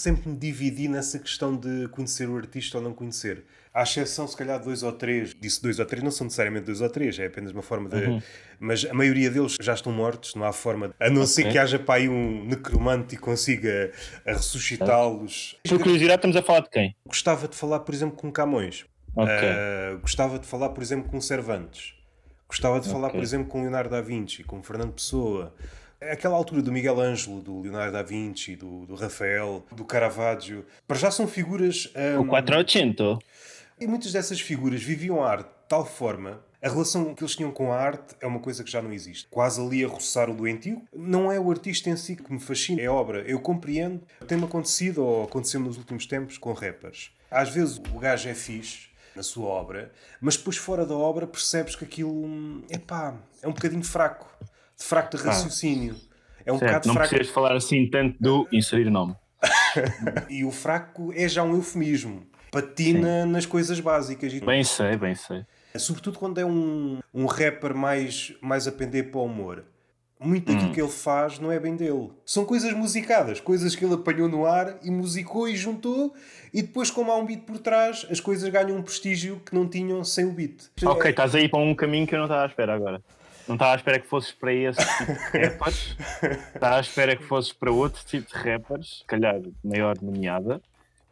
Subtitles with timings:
[0.00, 3.44] sempre me dividi nessa questão de conhecer o artista ou não conhecer.
[3.72, 5.34] À exceção, se calhar, dois ou três.
[5.38, 7.96] Disse dois ou três, não são necessariamente dois ou três, é apenas uma forma de.
[7.96, 8.22] Uhum.
[8.58, 10.88] Mas a maioria deles já estão mortos, não há forma.
[10.88, 10.94] De...
[10.98, 11.26] A não okay.
[11.26, 13.92] ser que haja para aí um necromante e consiga
[14.26, 15.56] ressuscitá-los.
[15.68, 16.96] Por curiosidade, estamos a falar de quem?
[17.06, 18.84] Gostava de falar, por exemplo, com Camões.
[19.14, 19.34] Okay.
[19.34, 21.94] Uh, gostava de falar, por exemplo, com Cervantes.
[22.48, 22.92] Gostava de okay.
[22.92, 25.54] falar, por exemplo, com Leonardo da Vinci, com Fernando Pessoa.
[26.00, 30.96] Aquela altura do Miguel Ângelo, do Leonardo da Vinci, do, do Rafael, do Caravaggio, para
[30.96, 31.92] já são figuras.
[32.16, 33.18] Um, o 400.
[33.78, 37.50] E muitas dessas figuras viviam a arte de tal forma a relação que eles tinham
[37.50, 39.26] com a arte é uma coisa que já não existe.
[39.30, 40.82] Quase ali a roçar o doentio.
[40.94, 43.22] Não é o artista em si que me fascina, é a obra.
[43.22, 44.02] Eu compreendo.
[44.28, 47.12] Tem-me acontecido, ou aconteceu nos últimos tempos, com rappers.
[47.30, 51.74] Às vezes o gajo é fixe, na sua obra, mas depois fora da obra percebes
[51.74, 54.28] que aquilo epá, é um bocadinho fraco,
[54.84, 55.96] fraco de raciocínio.
[56.44, 57.10] É um certo, bocado não fraco.
[57.10, 59.14] Não precisas falar assim tanto do inserir nome.
[60.28, 62.26] e o fraco é já um eufemismo.
[62.50, 63.30] Patina Sim.
[63.30, 64.32] nas coisas básicas.
[64.40, 65.44] Bem sei, bem sei.
[65.76, 69.64] Sobretudo quando é um, um rapper mais, mais a pender para o humor
[70.22, 70.72] muito daquilo hum.
[70.72, 72.10] que ele faz não é bem dele.
[72.26, 76.14] São coisas musicadas, coisas que ele apanhou no ar e musicou e juntou,
[76.52, 79.66] e depois, como há um beat por trás, as coisas ganham um prestígio que não
[79.66, 80.68] tinham sem o beat.
[80.84, 81.10] Ok, é...
[81.10, 83.02] estás aí para um caminho que eu não estava à espera agora.
[83.50, 85.96] Não estava à espera que fosses para esse tipo de rappers,
[86.54, 90.62] estava à espera que fosses para outro tipo de rappers, se calhar maior nomeada,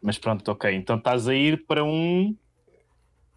[0.01, 0.73] mas pronto, ok.
[0.73, 2.33] Então estás a ir para um.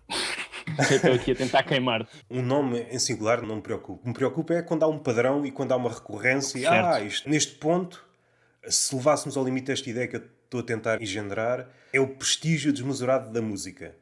[0.88, 2.12] Estou aqui a tentar queimar-te.
[2.30, 3.98] Um nome em singular não me preocupa.
[3.98, 6.70] O que me preocupa é quando há um padrão e quando há uma recorrência.
[6.70, 8.06] Ah, isto, neste ponto,
[8.68, 12.72] se levássemos ao limite esta ideia que eu estou a tentar engendrar, é o prestígio
[12.72, 13.96] desmesurado da música.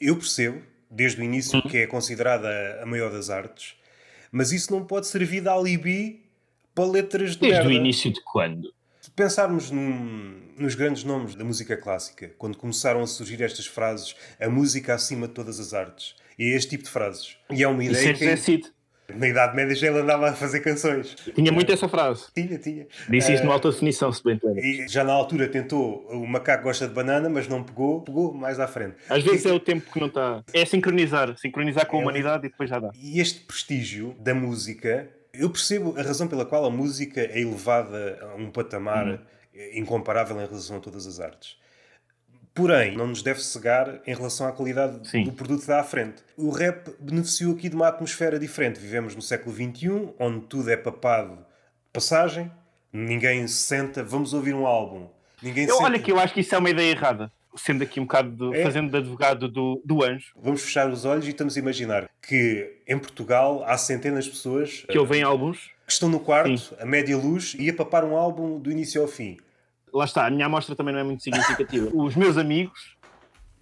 [0.00, 1.68] Eu percebo, desde o início, uhum.
[1.68, 3.81] que é considerada a maior das artes,
[4.32, 6.24] mas isso não pode servir de alibi
[6.74, 7.68] para letras de Desde merda.
[7.68, 8.72] o início de quando?
[9.00, 14.16] Se pensarmos num, nos grandes nomes da música clássica, quando começaram a surgir estas frases,
[14.40, 17.36] a música acima de todas as artes, e é este tipo de frases.
[17.50, 18.72] E é uma ideia Isso é que...
[19.14, 21.14] Na Idade Média já ele andava a fazer canções.
[21.34, 22.26] Tinha muito essa frase.
[22.34, 22.86] Tinha, tinha.
[23.08, 26.26] Disse isto uh, numa alta definição, se bem te E já na altura tentou, o
[26.26, 28.96] macaco gosta de banana, mas não pegou, pegou mais à frente.
[29.08, 30.42] Às vezes e, é o tempo que não está.
[30.52, 32.90] É sincronizar, sincronizar com a é, humanidade e depois já dá.
[32.94, 38.18] E este prestígio da música, eu percebo a razão pela qual a música é elevada
[38.32, 39.06] a um patamar.
[39.06, 39.18] Hum
[39.74, 41.56] incomparável em relação a todas as artes.
[42.54, 45.24] Porém, não nos deve cegar em relação à qualidade Sim.
[45.24, 46.22] do produto que dá à frente.
[46.36, 48.78] O rap beneficiou aqui de uma atmosfera diferente.
[48.78, 51.38] Vivemos no século XXI, onde tudo é papado
[51.92, 52.50] passagem,
[52.92, 55.08] ninguém se senta, vamos ouvir um álbum.
[55.42, 55.84] Ninguém eu, senta...
[55.84, 57.30] Olha que eu acho que isso é uma ideia errada.
[57.54, 58.62] Sendo aqui um bocado, é.
[58.62, 60.32] fazendo de advogado do, do anjo.
[60.42, 64.86] Vamos fechar os olhos e estamos a imaginar que em Portugal há centenas de pessoas
[64.88, 66.74] que ouvem uh, álbuns que estão no quarto, Sim.
[66.80, 69.36] a média luz, e a papar um álbum do início ao fim.
[69.92, 71.90] Lá está, a minha amostra também não é muito significativa.
[71.94, 72.96] Os meus amigos,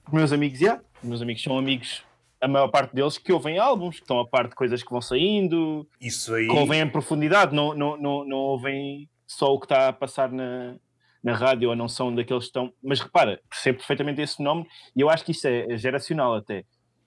[0.06, 2.04] os meus amigos, yeah, os meus amigos são amigos,
[2.40, 5.00] a maior parte deles, que ouvem álbuns, que estão a parte de coisas que vão
[5.00, 6.46] saindo, Isso aí...
[6.46, 10.32] que ouvem em profundidade, não, não, não, não ouvem só o que está a passar
[10.32, 10.76] na,
[11.22, 12.72] na rádio ou não são daqueles que estão.
[12.82, 14.66] Mas repara, percebo perfeitamente esse fenómeno
[14.96, 16.64] e eu acho que isso é geracional até,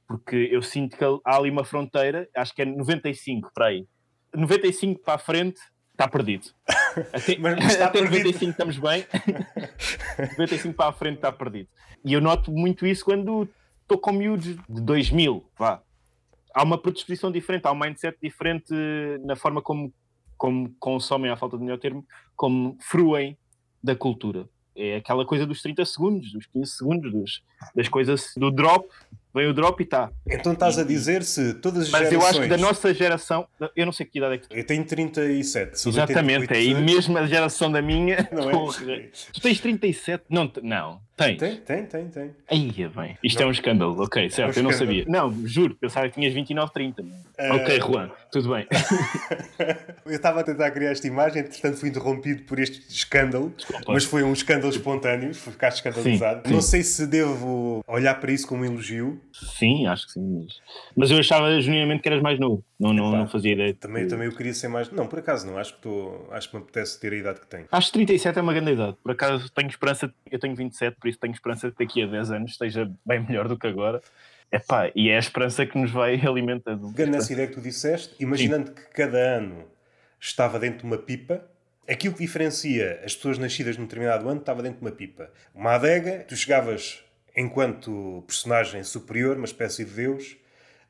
[0.07, 3.87] porque eu sinto que há ali uma fronteira, acho que é 95 para aí,
[4.33, 5.59] 95 para a frente
[5.93, 6.47] está perdido.
[7.11, 8.25] Até, mas está até perdido.
[8.25, 9.05] 95 estamos bem,
[10.37, 11.69] 95 para a frente está perdido.
[12.03, 13.47] E eu noto muito isso quando
[13.81, 15.81] estou com miúdos de 2000, vá.
[16.53, 18.73] Há uma predisposição diferente, há um mindset diferente
[19.25, 19.91] na forma como,
[20.37, 22.05] como consomem, à falta de melhor termo,
[22.35, 23.37] como fruem
[23.83, 24.47] da cultura.
[24.75, 27.43] É aquela coisa dos 30 segundos, dos 15 segundos, dos,
[27.75, 28.87] das coisas do drop
[29.33, 30.11] Vem o drop e está.
[30.27, 32.21] Então estás a dizer se todas as Mas gerações...
[32.21, 34.63] eu acho que da nossa geração, eu não sei que idade é que tu Eu
[34.63, 35.89] tenho 37.
[35.89, 38.29] Exatamente, é, e mesmo a geração da minha.
[38.31, 39.09] Não é?
[39.31, 40.25] Tu tens 37?
[40.29, 41.01] Não, não.
[41.15, 41.37] Tens?
[41.37, 42.31] Tem, tem, tem, tem.
[42.49, 43.17] Aí, bem.
[43.23, 43.45] Isto não.
[43.45, 45.05] é um escândalo, ok, certo, é um eu não sabia.
[45.07, 47.03] Não, juro, pensava que tinhas 29, 30.
[47.03, 47.07] Uh...
[47.53, 48.65] Ok, Juan, tudo bem.
[50.07, 53.93] eu estava a tentar criar esta imagem, entretanto fui interrompido por este escândalo, Desculpa.
[53.93, 56.41] mas foi um escândalo espontâneo, ficaste escandalizado.
[56.41, 56.53] Sim, sim.
[56.53, 59.21] Não sei se devo olhar para isso como um elogio.
[59.33, 60.43] Sim, acho que sim.
[60.43, 60.61] Mas,
[60.95, 62.63] mas eu achava genuinamente que eras mais novo.
[62.79, 63.73] Não, não, não fazia ideia.
[63.73, 64.91] Também, também eu queria ser mais.
[64.91, 65.57] Não, por acaso não.
[65.57, 66.27] Acho que, tô...
[66.31, 67.65] acho que me apetece ter a idade que tenho.
[67.71, 68.95] Acho que 37 é uma grande idade.
[69.01, 70.13] Por acaso tenho esperança.
[70.31, 73.47] Eu tenho 27, por isso tenho esperança que daqui a 10 anos esteja bem melhor
[73.47, 74.01] do que agora.
[74.51, 76.93] Epá, e é a esperança que nos vai alimentando.
[76.93, 78.75] Pegando nessa ideia que tu disseste, imaginando Sim.
[78.75, 79.65] que cada ano
[80.19, 81.43] estava dentro de uma pipa,
[81.89, 85.31] aquilo que diferencia as pessoas nascidas num determinado ano estava dentro de uma pipa.
[85.55, 87.03] Uma adega, tu chegavas
[87.35, 90.37] enquanto personagem superior, uma espécie de Deus,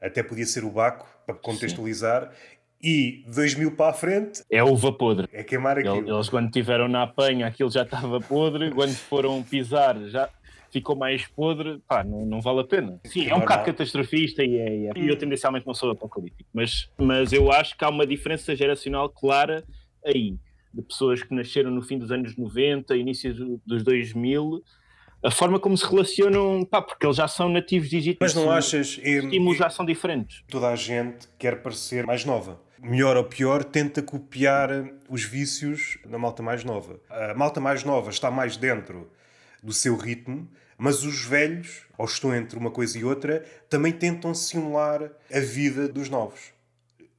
[0.02, 2.54] até podia ser o Baco, para contextualizar, Sim.
[2.86, 5.30] E 2000 para a frente é uva podre.
[5.32, 6.06] É queimar aquilo.
[6.06, 8.72] Eles, quando estiveram na apanha, aquilo já estava podre.
[8.72, 10.30] Quando foram pisar, já
[10.70, 11.80] ficou mais podre.
[11.88, 13.00] Pá, não, não vale a pena.
[13.06, 16.50] Sim, é um bocado catastrofista e, é, é, e eu tendencialmente não sou apocalíptico.
[16.54, 19.64] Mas, mas eu acho que há uma diferença geracional clara
[20.06, 20.36] aí.
[20.74, 23.34] De pessoas que nasceram no fim dos anos 90, início
[23.66, 24.62] dos 2000
[25.24, 28.34] a forma como se relacionam, pá, porque eles já são nativos digitais.
[28.34, 28.98] Mas não achas?
[28.98, 30.44] Os estímulos já são diferentes.
[30.50, 32.60] Toda a gente quer parecer mais nova.
[32.82, 34.70] Melhor ou pior, tenta copiar
[35.10, 37.00] os vícios da malta mais nova.
[37.10, 39.10] A malta mais nova está mais dentro
[39.64, 44.34] do seu ritmo, mas os velhos, ou estão entre uma coisa e outra, também tentam
[44.34, 46.53] simular a vida dos novos.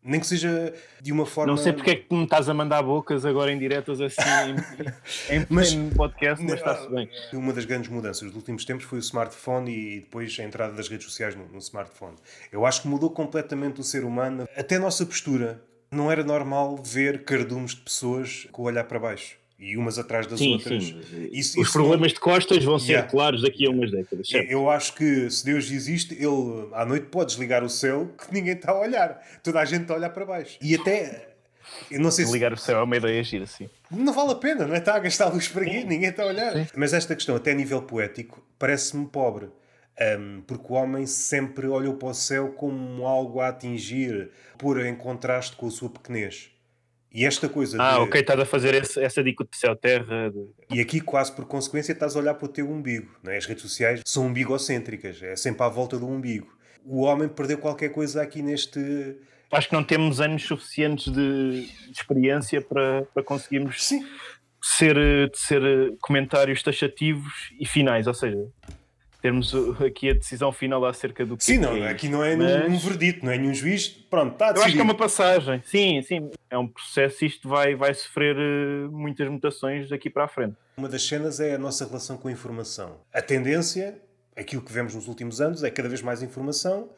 [0.04, 1.50] Nem que seja de uma forma.
[1.50, 4.20] Não sei porque é que me estás a mandar bocas agora em diretas assim
[5.30, 7.08] em, em mas, podcast, mas está-se bem.
[7.32, 10.88] Uma das grandes mudanças dos últimos tempos foi o smartphone e depois a entrada das
[10.88, 12.16] redes sociais no, no smartphone.
[12.52, 15.62] Eu acho que mudou completamente o ser humano, até a nossa postura.
[15.90, 20.26] Não era normal ver cardumes de pessoas com o olhar para baixo e umas atrás
[20.26, 20.84] das sim, outras.
[20.84, 21.00] Sim.
[21.32, 22.14] Isso, Os isso problemas não...
[22.14, 23.10] de costas vão ser yeah.
[23.10, 24.28] claros daqui a umas décadas.
[24.28, 24.50] Certo?
[24.50, 28.52] Eu acho que se Deus existe, ele à noite pode desligar o céu que ninguém
[28.52, 29.20] está a olhar.
[29.42, 30.58] Toda a gente está a olhar para baixo.
[30.60, 31.30] E até.
[31.90, 32.62] Eu não sei Ligar se...
[32.62, 33.70] o céu é uma ideia gira assim.
[33.90, 34.78] Não vale a pena, não é?
[34.78, 36.52] Está a gastar luz para aqui, ninguém está a olhar.
[36.52, 36.66] Sim.
[36.76, 39.48] Mas esta questão, até a nível poético, parece-me pobre.
[40.18, 44.94] Um, porque o homem sempre olhou para o céu como algo a atingir, pôr em
[44.94, 46.50] contraste com a sua pequenez.
[47.14, 47.80] E esta coisa.
[47.80, 48.00] Ah, de...
[48.00, 50.32] ok, estás a fazer esse, essa dica de céu-terra.
[50.32, 50.48] De...
[50.76, 53.08] E aqui, quase por consequência, estás a olhar para o teu umbigo.
[53.22, 53.36] Não é?
[53.36, 56.52] As redes sociais são umbigocêntricas, é sempre à volta do umbigo.
[56.84, 59.16] O homem perdeu qualquer coisa aqui neste.
[59.52, 64.04] Acho que não temos anos suficientes de, de experiência para, para conseguirmos Sim.
[64.60, 64.96] Ser,
[65.34, 65.62] ser
[66.00, 68.48] comentários taxativos e finais, ou seja,
[69.24, 72.68] termos aqui a decisão final acerca do que Sim, não, é aqui não é mas...
[72.68, 74.60] nenhum verdito, não é nenhum juiz, pronto, está decidido.
[74.60, 77.94] Eu acho que é uma passagem, sim, sim, é um processo e isto vai, vai
[77.94, 80.56] sofrer uh, muitas mutações daqui para a frente.
[80.76, 82.98] Uma das cenas é a nossa relação com a informação.
[83.14, 83.98] A tendência,
[84.36, 86.90] aquilo que vemos nos últimos anos, é cada vez mais informação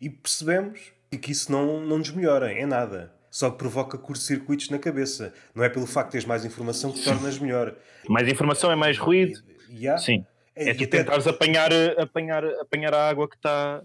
[0.00, 3.12] e percebemos que isso não, não nos melhora em nada.
[3.28, 5.34] Só que provoca curtos-circuitos na cabeça.
[5.52, 7.74] Não é pelo facto de teres mais informação que tornas melhor.
[8.08, 9.40] Mais informação é mais ruído.
[9.68, 10.00] Yeah.
[10.00, 10.24] Sim.
[10.54, 10.98] É, é tu até...
[10.98, 13.82] tentares apanhar, apanhar, apanhar a água que está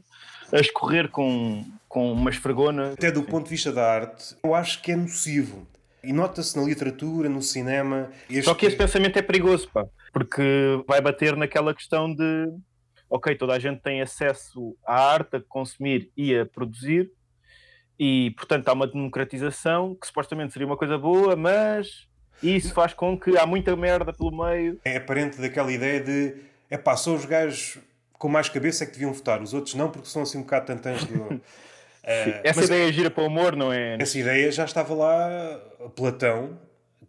[0.52, 2.94] a escorrer com, com uma esfregona.
[2.94, 5.68] Até do ponto de vista da arte, eu acho que é nocivo.
[6.04, 8.10] E nota-se na literatura, no cinema.
[8.30, 8.44] Este...
[8.44, 12.50] Só que esse pensamento é perigoso, pá, porque vai bater naquela questão de
[13.10, 17.10] ok, toda a gente tem acesso à arte, a consumir e a produzir,
[17.98, 22.08] e portanto há uma democratização que supostamente seria uma coisa boa, mas
[22.44, 24.80] isso faz com que há muita merda pelo meio.
[24.86, 26.36] É aparente daquela ideia de
[26.70, 27.78] é pá, só os gajos
[28.14, 30.66] com mais cabeça é que deviam votar, os outros não, porque são assim um bocado
[30.66, 31.22] tantãs do.
[31.22, 31.42] Uh,
[32.44, 33.98] essa ideia gira para o humor, não é?
[34.00, 35.62] Essa ideia já estava lá,
[35.96, 36.58] Platão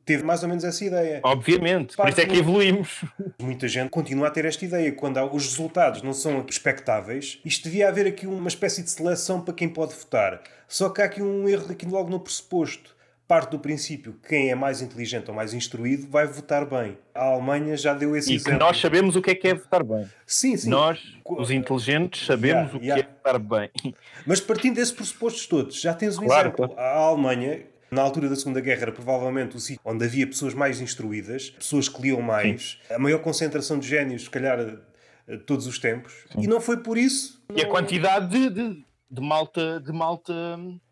[0.08, 1.20] teve mais ou menos essa ideia.
[1.22, 3.04] Obviamente, Pá, por isso é que evoluímos.
[3.38, 4.90] Muita gente continua a ter esta ideia.
[4.90, 9.52] Quando os resultados não são expectáveis, isto devia haver aqui uma espécie de seleção para
[9.52, 10.40] quem pode votar.
[10.66, 12.96] Só que há aqui um erro aqui logo no pressuposto
[13.28, 16.96] parte do princípio que quem é mais inteligente ou mais instruído vai votar bem.
[17.14, 18.54] A Alemanha já deu esse e exemplo.
[18.54, 20.08] E nós sabemos o que é que é votar bem.
[20.26, 20.70] Sim, sim.
[20.70, 23.04] Nós, os inteligentes, sabemos yeah, o que yeah.
[23.04, 23.94] é votar bem.
[24.26, 26.68] Mas partindo desses pressupostos todos, já tens um claro, exemplo.
[26.70, 26.80] Claro.
[26.80, 30.80] A Alemanha, na altura da Segunda Guerra, era provavelmente o sítio onde havia pessoas mais
[30.80, 32.94] instruídas, pessoas que liam mais, sim.
[32.94, 34.58] a maior concentração de génios, se calhar,
[35.28, 36.14] de todos os tempos.
[36.32, 36.44] Sim.
[36.44, 37.44] E não foi por isso.
[37.54, 40.34] E a quantidade de, de de malta, de malta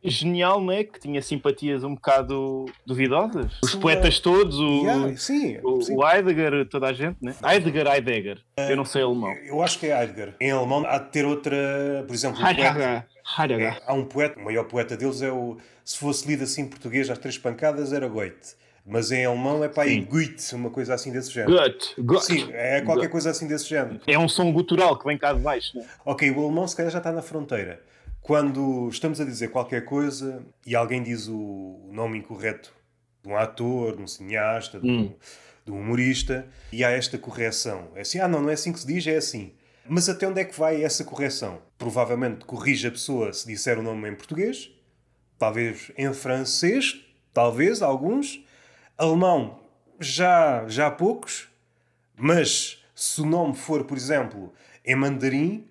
[0.02, 0.84] genial, né?
[0.84, 3.52] que tinha simpatias um bocado duvidosas.
[3.62, 5.94] Os sim, poetas todos, o, yeah, sim, o, sim.
[5.96, 7.34] o, Heidegger, toda a gente, né?
[7.44, 8.38] Heidegger, Heidegger.
[8.58, 9.32] Uh, eu não sei alemão.
[9.44, 10.34] Eu acho que é Heidegger.
[10.40, 13.06] Em alemão há de ter outra, por exemplo, um Heidegger.
[13.38, 13.74] Heidegger.
[13.74, 15.58] É, há um poeta, o maior poeta deles é o.
[15.84, 18.56] Se fosse lido assim em português às três pancadas, era Goethe.
[18.84, 21.56] Mas em alemão é para aí Goethe, uma coisa assim desse género.
[21.56, 22.24] Goethe, Goethe.
[22.24, 23.08] Sim, é qualquer Goethe.
[23.12, 24.00] coisa assim desse género.
[24.06, 25.84] É um som gutural que vem cá de baixo, né?
[26.04, 27.82] Ok, o alemão se calhar já está na fronteira.
[28.26, 32.74] Quando estamos a dizer qualquer coisa e alguém diz o nome incorreto
[33.22, 35.14] de um ator, de um cineasta, de um, hum.
[35.64, 37.86] de um humorista, e há esta correção.
[37.94, 39.52] É assim, ah, não, não é assim que se diz, é assim.
[39.88, 41.62] Mas até onde é que vai essa correção?
[41.78, 44.72] Provavelmente corrige a pessoa se disser o nome em português,
[45.38, 47.00] talvez em francês,
[47.32, 48.44] talvez alguns,
[48.98, 49.60] alemão,
[50.00, 51.48] já, já poucos,
[52.16, 54.52] mas se o nome for, por exemplo,
[54.84, 55.64] em mandarim,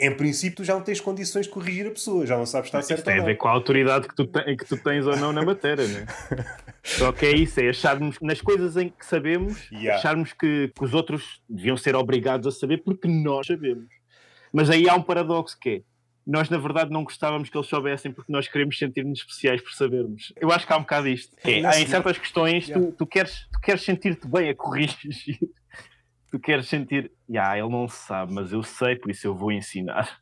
[0.00, 2.82] em princípio, tu já não tens condições de corrigir a pessoa, já não sabes estar
[2.82, 3.04] certo.
[3.04, 5.42] Tem a ver com a autoridade que tu, te, que tu tens ou não na
[5.42, 6.06] matéria, né?
[6.82, 9.98] Só que é isso, é acharmos nas coisas em que sabemos, yeah.
[9.98, 13.86] acharmos que, que, os outros deviam ser obrigados a saber porque nós sabemos.
[14.52, 15.82] Mas aí há um paradoxo que é
[16.26, 20.32] nós na verdade não gostávamos que eles soubessem porque nós queremos sentir-nos especiais por sabermos.
[20.40, 21.36] Eu acho que há um bocado isto.
[21.42, 25.38] É, há em certas questões tu, tu queres, tu queres sentir-te bem a corrigir.
[26.30, 30.20] Tu queres sentir, yeah, ele não sabe, mas eu sei, por isso eu vou ensinar.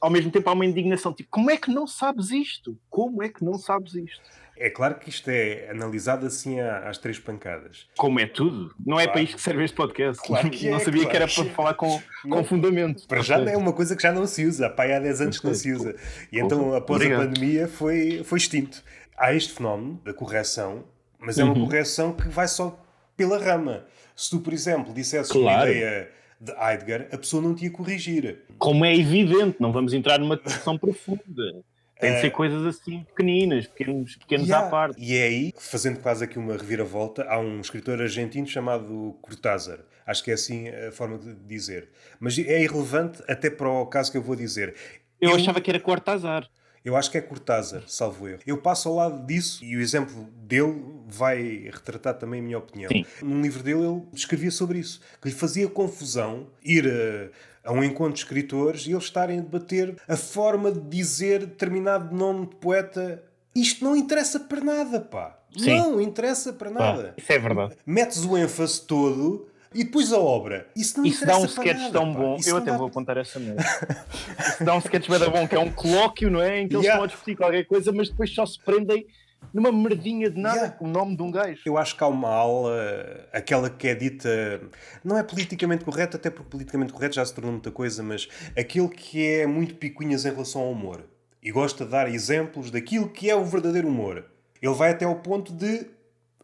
[0.00, 2.78] Ao mesmo tempo há uma indignação, tipo, como é que não sabes isto?
[2.90, 4.22] Como é que não sabes isto?
[4.56, 7.88] É claro que isto é analisado assim às três pancadas.
[7.96, 8.72] Como é tudo.
[8.84, 10.22] Não é para isto que serve este podcast.
[10.22, 13.06] Claro que não é, sabia claro que era para falar com, com fundamento.
[13.08, 14.70] Para já é uma coisa que já não se usa.
[14.70, 15.96] Pai, há 10 anos que não se usa.
[16.30, 17.22] E então, após Obrigado.
[17.22, 18.82] a pandemia, foi, foi extinto.
[19.16, 20.84] Há este fenómeno da correção,
[21.18, 21.64] mas é uma uhum.
[21.64, 22.83] correção que vai só
[23.16, 23.84] pela rama.
[24.14, 25.70] Se tu, por exemplo, dissesses claro.
[25.70, 28.42] uma ideia de Heidegger, a pessoa não te ia corrigir.
[28.58, 31.64] Como é evidente, não vamos entrar numa discussão profunda.
[31.98, 32.30] Tem de ser é.
[32.30, 34.66] coisas assim pequeninas, pequenos, pequenos yeah.
[34.66, 35.00] à parte.
[35.00, 39.78] E é aí, fazendo quase aqui uma reviravolta, há um escritor argentino chamado Cortázar.
[40.04, 41.88] Acho que é assim a forma de dizer.
[42.20, 44.74] Mas é irrelevante até para o caso que eu vou dizer.
[45.20, 46.48] Eu, eu achava que era Cortázar.
[46.84, 48.40] Eu acho que é Cortázar, salvo erro.
[48.46, 52.90] Eu passo ao lado disso e o exemplo dele vai retratar também a minha opinião.
[52.90, 53.06] Sim.
[53.22, 57.82] Num livro dele ele escrevia sobre isso, que lhe fazia confusão ir a, a um
[57.82, 62.56] encontro de escritores e eles estarem a debater a forma de dizer determinado nome de
[62.56, 63.22] poeta.
[63.54, 65.38] Isto não interessa para nada, pá.
[65.56, 65.78] Sim.
[65.78, 67.02] Não interessa para nada.
[67.08, 67.76] Pá, isso é verdade.
[67.86, 70.68] Metes o ênfase todo e depois a obra.
[70.76, 72.20] Isso não Isso dá um sketch nada, tão pá.
[72.20, 72.36] bom.
[72.36, 72.76] Isso eu até dá...
[72.76, 73.58] vou apontar essa mesmo.
[74.38, 76.60] Isso dá um sketch bem bom, que é um colóquio, não é?
[76.60, 76.94] Em que eles yeah.
[76.94, 79.06] estão a discutir qualquer coisa, mas depois só se prendem
[79.52, 80.76] numa merdinha de nada yeah.
[80.76, 81.60] com o nome de um gajo.
[81.66, 84.60] Eu acho que há uma aula, aquela que é dita,
[85.02, 88.88] não é politicamente correta, até porque politicamente correto já se tornou muita coisa, mas aquele
[88.88, 91.04] que é muito picuinhas em relação ao humor
[91.42, 94.24] e gosta de dar exemplos daquilo que é o verdadeiro humor.
[94.62, 95.86] Ele vai até ao ponto de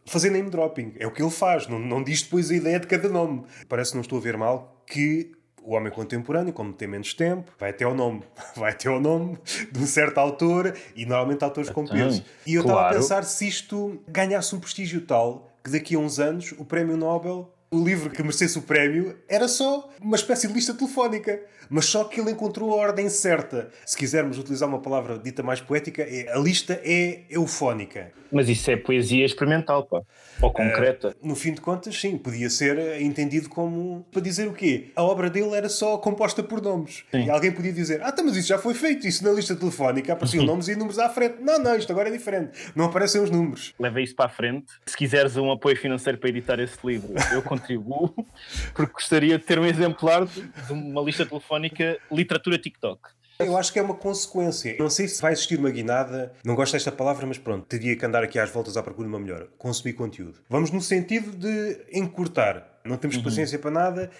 [0.05, 0.93] fazer name dropping.
[0.97, 3.43] É o que ele faz, não, não diz depois a ideia de cada nome.
[3.67, 5.31] Parece que não estou a ver mal que
[5.63, 8.23] o homem contemporâneo, como tem menos tempo, vai até ao nome,
[8.55, 9.37] vai até ao nome
[9.71, 12.23] de um certo autor e normalmente autores com peso.
[12.45, 16.19] E eu estava a pensar se isto ganhasse um prestígio tal que daqui a uns
[16.19, 20.53] anos o prémio Nobel o livro que merecesse o prémio era só uma espécie de
[20.53, 21.39] lista telefónica.
[21.69, 23.69] Mas só que ele encontrou a ordem certa.
[23.85, 28.11] Se quisermos utilizar uma palavra dita mais poética, é, a lista é eufónica.
[28.29, 30.01] Mas isso é poesia experimental, pá.
[30.41, 31.15] Ou concreta.
[31.21, 34.91] Uh, no fim de contas, sim, podia ser entendido como para dizer o quê?
[34.95, 37.03] A obra dele era só composta por nomes.
[37.11, 37.25] Sim.
[37.25, 39.07] E alguém podia dizer: Ah, tá, mas isso já foi feito.
[39.07, 41.35] Isso na lista telefónica apareciam nomes e números à frente.
[41.41, 42.51] Não, não, isto agora é diferente.
[42.75, 43.73] Não aparecem os números.
[43.79, 44.67] Leva isso para a frente.
[44.85, 48.13] Se quiseres um apoio financeiro para editar esse livro, eu contribuo,
[48.73, 53.09] porque gostaria de ter um exemplar de uma lista telefónica literatura TikTok.
[53.39, 54.75] Eu acho que é uma consequência.
[54.77, 58.05] Não sei se vai existir uma guinada, não gosto desta palavra, mas pronto, teria que
[58.05, 59.47] andar aqui às voltas à procura de uma melhor.
[59.57, 60.39] Consumir conteúdo.
[60.47, 62.79] Vamos no sentido de encurtar.
[62.85, 63.23] Não temos uhum.
[63.23, 64.11] paciência para nada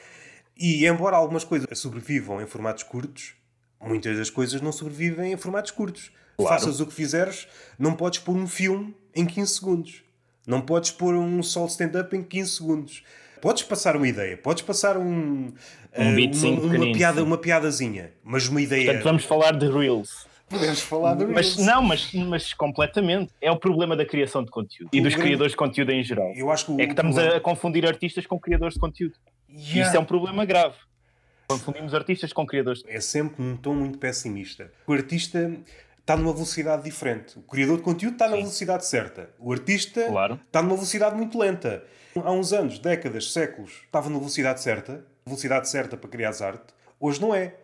[0.58, 3.36] e, embora algumas coisas sobrevivam em formatos curtos,
[3.80, 6.12] muitas das coisas não sobrevivem em formatos curtos.
[6.38, 6.60] Claro.
[6.60, 10.04] Faças o que fizeres, não podes pôr um filme em 15 segundos.
[10.48, 13.04] Não podes pôr um solo stand-up em 15 segundos.
[13.42, 18.48] Podes passar uma ideia, podes passar um, um uh, uma, uma, piada, uma piadazinha, mas
[18.48, 18.86] uma ideia.
[18.86, 20.28] Portanto, vamos falar de Reels.
[20.48, 21.36] Podemos falar de Reels.
[21.36, 23.34] Mas, não, mas, mas completamente.
[23.42, 25.28] É o problema da criação de conteúdo o e dos grande...
[25.28, 26.32] criadores de conteúdo em geral.
[26.36, 27.38] Eu acho que o, é que estamos problema...
[27.38, 29.16] a confundir artistas com criadores de conteúdo.
[29.50, 29.74] Yeah.
[29.74, 30.76] E isso é um problema grave.
[31.48, 32.84] Confundimos artistas com criadores.
[32.88, 34.72] É sempre um tom muito pessimista.
[34.88, 35.52] O artista
[36.00, 37.38] está numa velocidade diferente.
[37.40, 39.30] O criador de conteúdo está na velocidade certa.
[39.40, 40.40] O artista claro.
[40.46, 41.84] está numa velocidade muito lenta.
[42.16, 46.74] Há uns anos, décadas, séculos, estava na velocidade certa, velocidade certa para criar arte.
[47.00, 47.56] Hoje não é.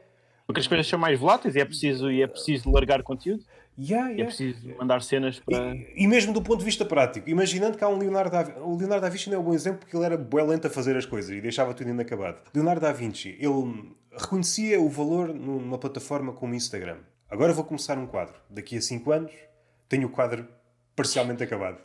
[0.45, 3.43] Porque as coisas são mais voláteis e é preciso, e é preciso largar conteúdo.
[3.77, 4.23] Yeah, yeah.
[4.23, 5.75] É preciso mandar cenas para.
[5.75, 8.59] E, e, mesmo do ponto de vista prático, imaginando que há um Leonardo da Vinci.
[8.59, 10.69] O Leonardo da Vinci não é um bom exemplo porque ele era bem lento a
[10.69, 12.39] fazer as coisas e deixava tudo inacabado.
[12.55, 16.97] Leonardo da Vinci, ele reconhecia o valor numa plataforma como Instagram.
[17.29, 18.35] Agora vou começar um quadro.
[18.49, 19.31] Daqui a 5 anos
[19.87, 20.47] tenho o quadro
[20.95, 21.77] parcialmente acabado.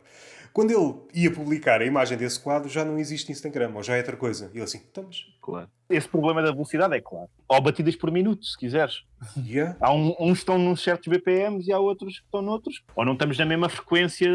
[0.53, 3.97] Quando ele ia publicar a imagem desse quadro, já não existe Instagram, ou já é
[3.97, 4.51] outra coisa.
[4.53, 5.35] E ele assim, estamos.
[5.41, 5.67] Claro.
[5.89, 7.27] Esse problema da velocidade é claro.
[7.47, 9.03] Ou batidas por minuto, se quiseres.
[9.35, 9.75] Yeah.
[9.79, 12.83] Há um, uns estão num certos BPMs e há outros que estão noutros.
[12.95, 14.29] Ou não estamos na mesma frequência,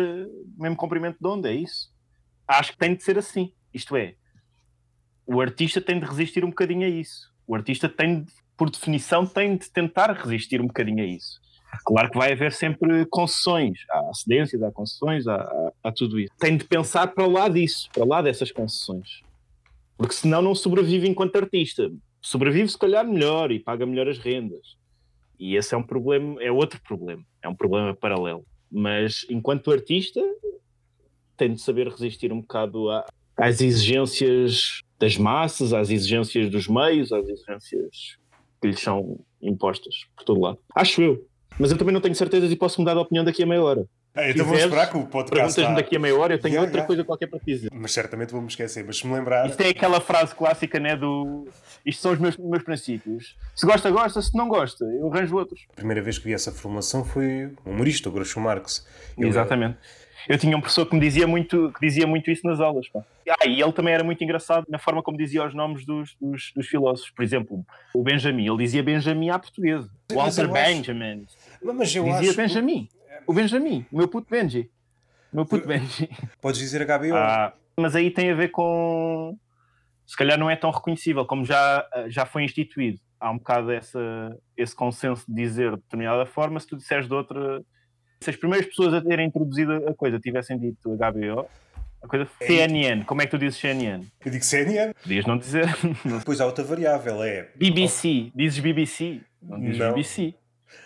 [0.57, 1.93] mesmo comprimento de onda, é isso.
[2.49, 3.53] Acho que tem de ser assim.
[3.73, 4.15] Isto é,
[5.25, 7.31] o artista tem de resistir um bocadinho a isso.
[7.47, 11.39] O artista tem, de, por definição, tem de tentar resistir um bocadinho a isso.
[11.85, 16.33] Claro que vai haver sempre concessões, há cedências, há concessões, há, há, há, tudo isso.
[16.39, 19.23] Tem de pensar para lá disso, para lá dessas concessões.
[19.97, 21.91] Porque senão não sobrevive enquanto artista.
[22.21, 24.77] Sobrevive se calhar melhor e paga melhor as rendas.
[25.39, 28.45] E esse é um problema, é outro problema, é um problema paralelo.
[28.71, 30.21] Mas enquanto artista
[31.37, 33.07] tem de saber resistir um bocado a,
[33.37, 38.19] às exigências das massas, às exigências dos meios, às exigências
[38.61, 40.59] que lhes são impostas por todo lado.
[40.75, 41.28] Acho eu.
[41.59, 43.87] Mas eu também não tenho certeza e posso mudar de opinião daqui a meia hora.
[44.14, 45.55] Ah, então vamos esperar que o podcast.
[45.55, 46.87] Perguntas-me daqui a meia hora, eu tenho yeah, outra yeah.
[46.87, 47.71] coisa qualquer para dizer.
[47.73, 48.85] Mas certamente vou-me esquecer.
[48.85, 49.49] Mas se me lembrar.
[49.49, 50.97] Isto é aquela frase clássica, né?
[50.97, 51.47] Do.
[51.87, 53.37] Isto são os meus, meus princípios.
[53.55, 54.21] Se gosta, gosta.
[54.21, 55.67] Se não gosta, eu arranjo outros.
[55.71, 58.85] A primeira vez que vi essa formulação foi um humorista, o Groucho Marx.
[59.17, 59.78] Eu, Exatamente.
[60.29, 62.87] Eu tinha um professor que me dizia muito, que dizia muito isso nas aulas.
[62.89, 63.03] Pá.
[63.31, 66.53] Ah, e ele também era muito engraçado na forma como dizia os nomes dos, dos,
[66.55, 67.11] dos filósofos.
[67.11, 69.91] Por exemplo, o Benjamin, ele dizia Benjamin à portuguesa.
[70.13, 71.27] Walter Benjamin.
[71.63, 72.37] Mas eu dizia acho...
[72.37, 72.89] Benjamin.
[73.27, 74.71] O Benjamin, o meu puto Benji.
[75.33, 76.09] O meu puto Benji.
[76.41, 77.15] Podes dizer HBO.
[77.15, 79.37] Ah, mas aí tem a ver com.
[80.07, 82.99] Se calhar não é tão reconhecível, como já, já foi instituído.
[83.21, 84.01] Há um bocado essa,
[84.57, 87.63] esse consenso de dizer de determinada forma, se tu disseres de outra.
[88.21, 91.49] Se as primeiras pessoas a terem introduzido a coisa tivessem dito HBO,
[92.03, 93.05] a coisa é CNN.
[93.05, 94.05] Como é que tu dizes CNN?
[94.25, 94.93] Eu digo CNN.
[95.03, 95.67] Podias não dizer.
[96.05, 97.49] Depois há outra variável, é.
[97.57, 98.31] BBC.
[98.35, 99.21] Dizes BBC.
[99.43, 99.93] Não dizes não.
[99.93, 100.35] BBC.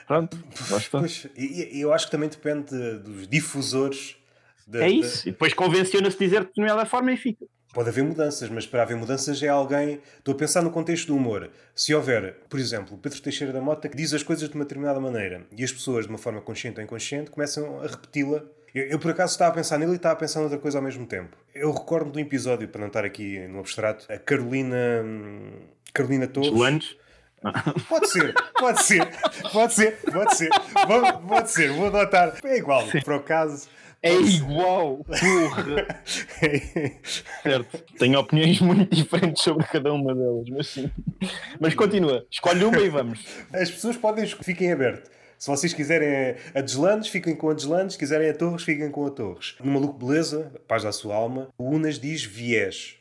[0.07, 0.39] Pronto,
[0.91, 1.27] pois,
[1.73, 4.17] eu acho que também depende dos difusores.
[4.67, 5.31] De, é isso, de...
[5.31, 7.45] e depois convenciona-se dizer de determinada forma e fica.
[7.73, 10.00] Pode haver mudanças, mas para haver mudanças é alguém.
[10.19, 11.50] Estou a pensar no contexto do humor.
[11.75, 15.00] Se houver, por exemplo, Pedro Teixeira da Mota que diz as coisas de uma determinada
[15.00, 18.43] maneira e as pessoas, de uma forma consciente ou inconsciente, começam a repeti-la.
[18.75, 20.85] Eu, eu, por acaso, estava a pensar nele e estava a pensar noutra coisa ao
[20.85, 21.37] mesmo tempo.
[21.55, 24.76] Eu recordo de um episódio, para não estar aqui no abstrato, a Carolina.
[25.05, 25.52] Hum,
[25.95, 26.52] Carolina Torres.
[26.52, 26.97] Landes?
[27.88, 29.09] Pode ser, pode ser,
[29.52, 30.50] pode ser, pode ser,
[30.87, 32.35] pode, pode ser, vou adotar.
[32.45, 33.00] É igual, Sim.
[33.00, 33.69] por acaso.
[34.02, 36.04] É igual, porra.
[37.42, 37.85] certo.
[37.99, 40.90] Tenho opiniões muito diferentes sobre cada uma delas, mas sim.
[41.61, 43.25] Mas continua, escolhe uma e vamos.
[43.52, 45.09] As pessoas podem, fiquem abertos.
[45.38, 47.94] Se vocês quiserem a Deslandes, fiquem com a Deslandes.
[47.94, 49.56] Se quiserem a Torres, fiquem com a Torres.
[49.62, 52.97] No Maluco Beleza, paz da sua alma, o Unas diz viés.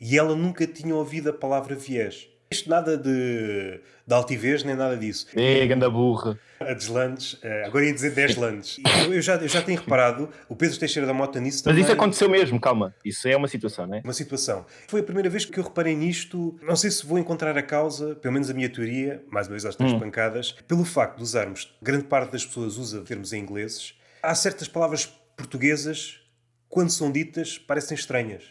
[0.00, 2.28] E ela nunca tinha ouvido a palavra viés.
[2.50, 5.26] Isto nada de, de altivez, nem nada disso.
[5.34, 6.38] É, ganda burra.
[6.60, 8.78] A deslandes, eh, agora ia dizer 10 landes.
[9.04, 11.80] Eu, eu, já, eu já tenho reparado, o Pedro Teixeira da Mota nisso também.
[11.80, 12.94] Mas isso aconteceu mesmo, calma.
[13.04, 14.00] Isso é uma situação, não é?
[14.02, 14.64] Uma situação.
[14.86, 16.56] Foi a primeira vez que eu reparei nisto.
[16.62, 19.66] Não sei se vou encontrar a causa, pelo menos a minha teoria, mais uma vez
[19.66, 19.98] às três hum.
[19.98, 23.94] pancadas, pelo facto de usarmos, grande parte das pessoas usa termos em ingleses.
[24.22, 25.04] Há certas palavras
[25.36, 26.20] portuguesas,
[26.68, 28.44] quando são ditas, parecem estranhas.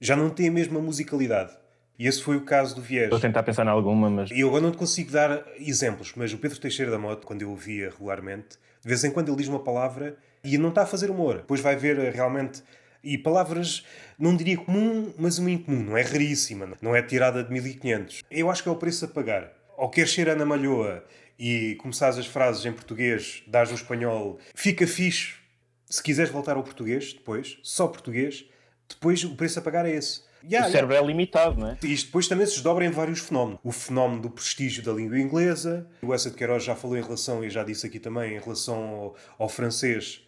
[0.00, 1.59] Já não têm a mesma musicalidade.
[2.00, 3.04] E esse foi o caso do Viés.
[3.04, 4.30] Estou a tentar pensar em alguma, mas.
[4.30, 7.42] E eu agora não te consigo dar exemplos, mas o Pedro Teixeira da Moto, quando
[7.42, 10.84] eu o via regularmente, de vez em quando ele diz uma palavra e não está
[10.84, 11.36] a fazer humor.
[11.36, 12.62] Depois vai ver eh, realmente.
[13.04, 13.84] E palavras,
[14.18, 18.22] não diria comum, mas uma incomum, não é raríssima, não é tirada de 1500.
[18.30, 19.52] Eu acho que é o preço a pagar.
[19.76, 21.04] Ou queres ser Ana Malhoa
[21.38, 25.34] e começares as frases em português, dás no espanhol, fica fixe.
[25.84, 28.46] Se quiseres voltar ao português, depois, só português,
[28.88, 30.29] depois o preço a pagar é esse.
[30.44, 31.06] Yeah, o cérebro yeah.
[31.06, 31.78] é limitado, não é?
[31.82, 33.60] E isto depois também se desdobra em vários fenómenos.
[33.62, 37.44] O fenómeno do prestígio da língua inglesa, o Essa de Queiroz já falou em relação,
[37.44, 40.22] e já disse aqui também, em relação ao, ao francês.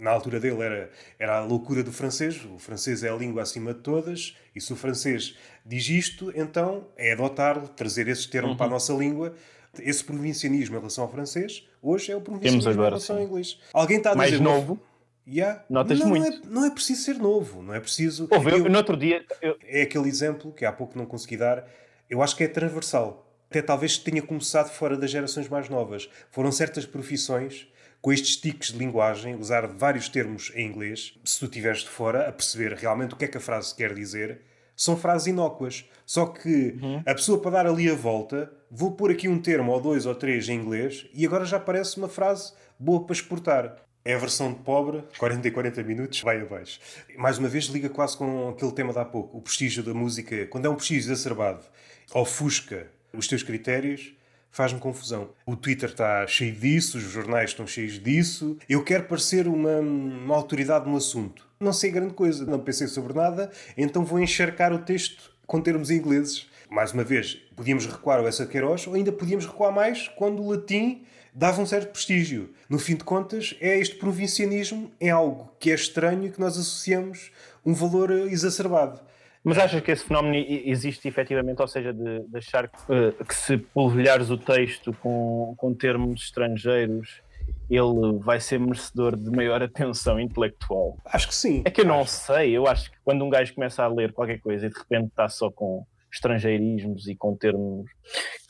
[0.00, 3.72] Na altura dele era, era a loucura do francês, o francês é a língua acima
[3.72, 8.56] de todas, e se o francês diz isto, então é adotar, trazer esse termo uhum.
[8.56, 9.34] para a nossa língua.
[9.78, 13.22] Esse provincianismo em relação ao francês, hoje é o provincianismo agora, em relação sim.
[13.22, 13.58] ao inglês.
[13.72, 14.38] Alguém está a dizer.
[14.38, 14.78] Mais novo
[15.26, 15.64] Yeah.
[15.70, 16.24] Notas não, muito.
[16.24, 18.28] Não é, não é preciso ser novo, não é preciso.
[18.30, 19.24] Ouve, eu, no outro dia.
[19.40, 19.56] Eu...
[19.64, 21.68] É aquele exemplo que há pouco não consegui dar.
[22.10, 23.28] Eu acho que é transversal.
[23.48, 26.08] Até talvez tenha começado fora das gerações mais novas.
[26.30, 27.68] Foram certas profissões
[28.02, 32.28] com estes tiques de linguagem, usar vários termos em inglês, se tu estiveres de fora,
[32.28, 34.40] a perceber realmente o que é que a frase quer dizer,
[34.74, 35.88] são frases inócuas.
[36.04, 37.02] Só que uhum.
[37.06, 40.16] a pessoa para dar ali a volta, vou pôr aqui um termo ou dois ou
[40.16, 43.76] três em inglês e agora já parece uma frase boa para exportar.
[44.04, 46.80] É a versão pobre, 40 e 40 minutos, vai abaixo.
[47.16, 49.38] Mais uma vez, liga quase com aquele tema de há pouco.
[49.38, 51.64] O prestígio da música, quando é um prestígio exacerbado,
[52.12, 54.12] ofusca os teus critérios,
[54.50, 55.30] faz-me confusão.
[55.46, 58.58] O Twitter está cheio disso, os jornais estão cheios disso.
[58.68, 61.46] Eu quero parecer uma, uma autoridade no assunto.
[61.60, 65.90] Não sei grande coisa, não pensei sobre nada, então vou encharcar o texto com termos
[65.90, 66.48] ingleses.
[66.68, 70.50] Mais uma vez, podíamos recuar ao Essa Queiroz ou ainda podíamos recuar mais quando o
[70.50, 72.50] latim dava um certo prestígio.
[72.68, 76.56] No fim de contas, é este provincianismo é algo que é estranho e que nós
[76.56, 77.30] associamos
[77.64, 79.00] um valor exacerbado.
[79.44, 83.34] Mas achas que esse fenómeno existe efetivamente, ou seja, de, de achar que, eh, que,
[83.34, 87.20] se polvilhares o texto com, com termos estrangeiros,
[87.68, 90.96] ele vai ser merecedor de maior atenção intelectual?
[91.04, 91.62] Acho que sim.
[91.64, 94.38] É que eu não sei, eu acho que quando um gajo começa a ler qualquer
[94.38, 97.90] coisa e de repente está só com estrangeirismos e com termos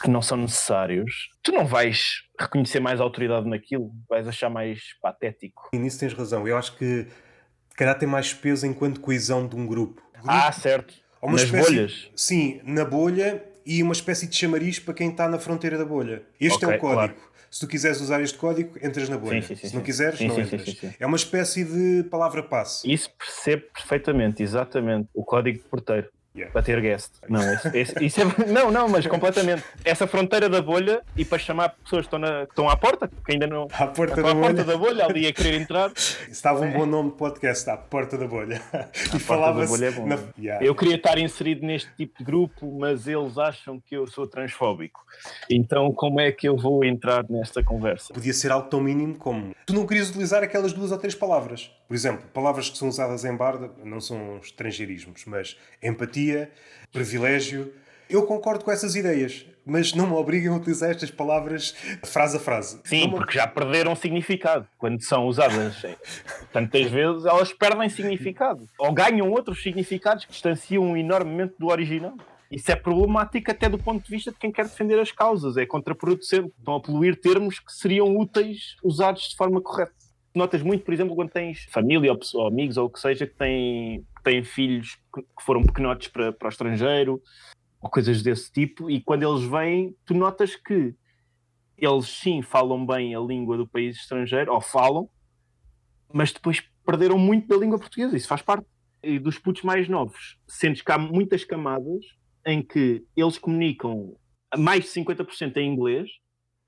[0.00, 5.70] que não são necessários, tu não vais reconhecer mais autoridade naquilo, vais achar mais patético.
[5.72, 6.46] E nisso tens razão.
[6.46, 7.06] Eu acho que
[7.82, 10.02] calhar tem mais peso enquanto coesão de um grupo.
[10.12, 10.94] grupo ah, certo.
[11.22, 12.10] Nas espécie, bolhas.
[12.16, 16.22] Sim, na bolha e uma espécie de chamariz para quem está na fronteira da bolha.
[16.40, 17.14] Este Ok, é o código.
[17.14, 17.32] claro.
[17.50, 19.42] Se tu quiseres usar este código, entras na bolha.
[19.42, 20.76] Sim, sim, sim, Se não quiseres, não entras.
[20.98, 22.90] É uma espécie de palavra-passe.
[22.90, 25.08] Isso percebo perfeitamente, exatamente.
[25.12, 26.08] O código de porteiro.
[26.34, 26.50] Yeah.
[26.50, 27.12] Para ter guest.
[27.28, 29.62] Não, esse- esse- isso é, não, não, mas completamente.
[29.84, 33.06] Essa fronteira da bolha e para chamar pessoas que estão, na- que estão à porta,
[33.08, 33.68] que ainda não.
[33.72, 34.64] À porta estão da à porta bolha.
[34.64, 35.92] da bolha, ali a querer entrar.
[36.30, 38.62] Estava um bom nome de podcast, à porta da bolha.
[38.72, 39.68] e A porta da falava-se.
[39.72, 40.64] bolha é na- Yeah.
[40.64, 45.00] Eu queria estar inserido neste tipo de grupo, mas eles acham que eu sou transfóbico.
[45.50, 48.14] Então, como é que eu vou entrar nesta conversa?
[48.14, 51.70] Podia ser algo tão mínimo como tu não querias utilizar aquelas duas ou três palavras.
[51.92, 56.50] Por exemplo, palavras que são usadas em bar não são estrangeirismos, mas empatia,
[56.90, 57.70] privilégio.
[58.08, 62.40] Eu concordo com essas ideias, mas não me obriguem a utilizar estas palavras frase a
[62.40, 62.80] frase.
[62.84, 64.66] Sim, Não me- porque já perderam significado.
[64.78, 65.82] Quando são usadas
[66.50, 68.66] tantas vezes, elas perdem significado.
[68.78, 72.14] Ou ganham outros significados que distanciam enormemente do original.
[72.50, 75.58] Isso é problemático até do ponto de vista de quem quer defender as causas.
[75.58, 76.50] É contraproducente.
[76.58, 79.92] Estão a poluir termos que seriam úteis usados de forma correta.
[80.34, 83.34] Notas muito, por exemplo, quando tens família ou, ou amigos ou o que seja que
[83.34, 87.22] têm, têm filhos que que foram pequenotes para, para o estrangeiro
[87.80, 90.94] ou coisas desse tipo, e quando eles vêm, tu notas que
[91.76, 95.10] eles sim falam bem a língua do país estrangeiro, ou falam,
[96.12, 98.64] mas depois perderam muito da língua portuguesa, isso faz parte.
[99.02, 102.04] E dos putos mais novos, sentes que há muitas camadas
[102.46, 104.16] em que eles comunicam
[104.56, 106.08] mais de 50% em inglês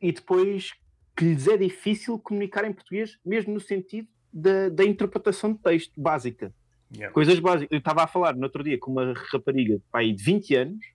[0.01, 0.73] e depois
[1.17, 6.01] que lhes é difícil comunicar em português, mesmo no sentido da, da interpretação de texto
[6.01, 6.53] básica.
[6.93, 7.13] Yeah.
[7.13, 7.69] Coisas básicas.
[7.71, 10.95] Eu estava a falar no outro dia com uma rapariga pai, de 20 anos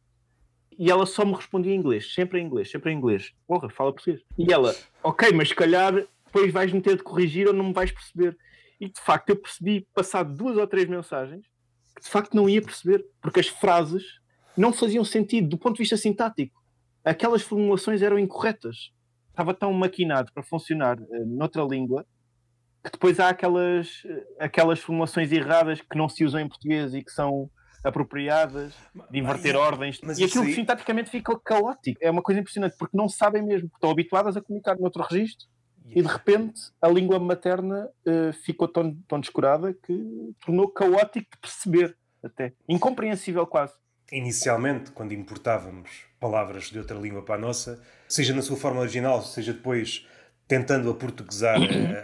[0.78, 3.34] e ela só me respondia em inglês, sempre em inglês, sempre em inglês.
[3.46, 4.22] Porra, fala português.
[4.38, 5.94] E ela, ok, mas se calhar
[6.26, 8.38] depois vais-me ter de corrigir ou não me vais perceber.
[8.80, 11.46] E de facto eu percebi, passado duas ou três mensagens,
[11.94, 14.22] que de facto não ia perceber, porque as frases
[14.56, 16.64] não faziam sentido do ponto de vista sintático.
[17.04, 18.94] Aquelas formulações eram incorretas.
[19.40, 22.06] Estava tão maquinado para funcionar eh, noutra língua
[22.84, 27.02] que depois há aquelas, eh, aquelas formulações erradas que não se usam em português e
[27.02, 27.50] que são
[27.82, 28.74] apropriadas,
[29.10, 31.98] de inverter Ah, ordens, mas e aquilo aí- sintaticamente fica caótico.
[32.04, 35.48] É uma coisa impressionante, porque não sabem mesmo, estão habituadas a comunicar noutro registro
[35.86, 41.40] e de repente a língua materna eh, ficou tão, tão descurada que tornou caótico de
[41.40, 42.52] perceber, até.
[42.68, 43.74] Incompreensível quase.
[44.12, 49.22] Inicialmente, quando importávamos palavras de outra língua para a nossa, seja na sua forma original,
[49.22, 50.06] seja depois
[50.48, 51.58] tentando aportuguesar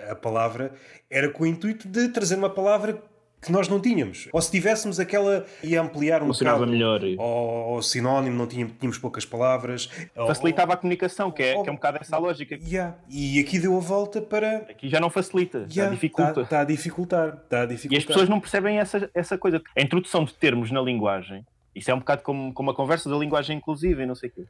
[0.07, 0.71] a, a palavra,
[1.09, 3.01] era com o intuito de trazer uma palavra
[3.41, 4.27] que nós não tínhamos.
[4.31, 6.71] Ou se tivéssemos aquela, ia ampliar um Funcionava bocado.
[6.71, 7.03] melhor.
[7.03, 7.25] e Ou,
[7.73, 9.89] ou sinónimo, não tínhamos, tínhamos poucas palavras.
[10.15, 12.57] Ou- Facilitava a comunicação, que é, ou- que é um bocado essa a lógica.
[12.63, 12.95] Yeah.
[13.09, 14.57] E aqui deu a volta para.
[14.69, 16.41] Aqui já não facilita, já Yeah, dificulta.
[16.41, 17.37] Está a dificultar.
[17.43, 17.99] Está a E dificultar.
[17.99, 19.61] as pessoas não percebem essa, essa coisa.
[19.75, 23.17] A introdução de termos na linguagem, isso é um bocado como, como a conversa da
[23.17, 24.45] linguagem inclusiva e não sei o quê.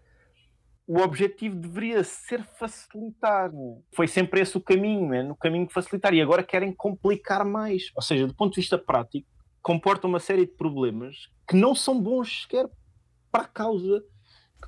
[0.88, 3.52] O objetivo deveria ser facilitar.
[3.92, 5.24] Foi sempre esse o caminho, é?
[5.24, 6.14] no caminho de facilitar.
[6.14, 7.92] E agora querem complicar mais.
[7.96, 9.28] Ou seja, do ponto de vista prático,
[9.64, 12.70] comporta uma série de problemas que não são bons sequer
[13.32, 14.04] para a causa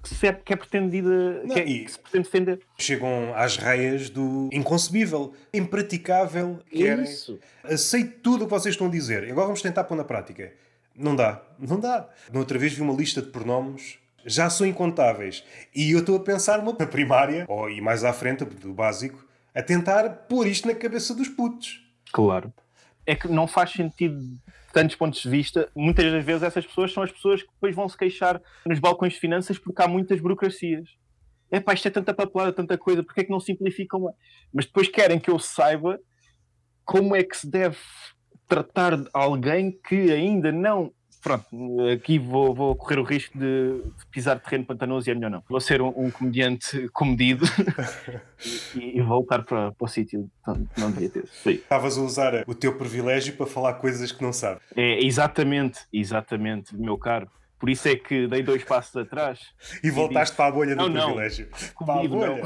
[0.01, 2.59] que, se é, que é pretendida, Não, que, é- que se pretende defender.
[2.77, 6.59] Chegam às raias do inconcebível, impraticável.
[6.71, 7.03] É Querem.
[7.03, 7.39] isso.
[7.63, 9.23] Aceito tudo o que vocês estão a dizer.
[9.25, 10.53] Agora vamos tentar pôr na prática.
[10.97, 11.41] Não dá.
[11.59, 12.09] Não dá.
[12.33, 13.99] Na outra vez vi uma lista de pronomes.
[14.25, 15.43] Já são incontáveis.
[15.73, 19.61] E eu estou a pensar uma primária, ou e mais à frente, do básico, a
[19.61, 21.87] tentar pôr isto na cabeça dos putos.
[22.11, 22.51] Claro.
[23.05, 24.19] É que não faz sentido
[24.73, 25.69] tantos pontos de vista.
[25.75, 29.13] Muitas das vezes essas pessoas são as pessoas que depois vão se queixar nos balcões
[29.13, 30.89] de finanças porque há muitas burocracias.
[31.49, 34.13] É pá, isto é tanta papelada, tanta coisa, porque é que não simplificam?
[34.53, 35.97] Mas depois querem que eu saiba
[36.83, 37.77] como é que se deve
[38.47, 40.91] tratar de alguém que ainda não.
[41.21, 41.45] Pronto,
[41.93, 45.43] aqui vou, vou correr o risco de, de pisar terreno pantanoso e é melhor não.
[45.49, 47.45] Vou ser um, um comediante comedido
[48.75, 51.25] e, e voltar para, para o sítio onde não devia ter.
[51.45, 54.63] Estavas a usar o teu privilégio para falar coisas que não sabes.
[54.75, 57.29] É, exatamente, exatamente, meu caro.
[57.59, 59.39] Por isso é que dei dois passos atrás.
[59.83, 61.05] E voltaste para a bolha do Não, não.
[61.05, 61.47] privilégio.
[61.83, 62.43] Para a bolha.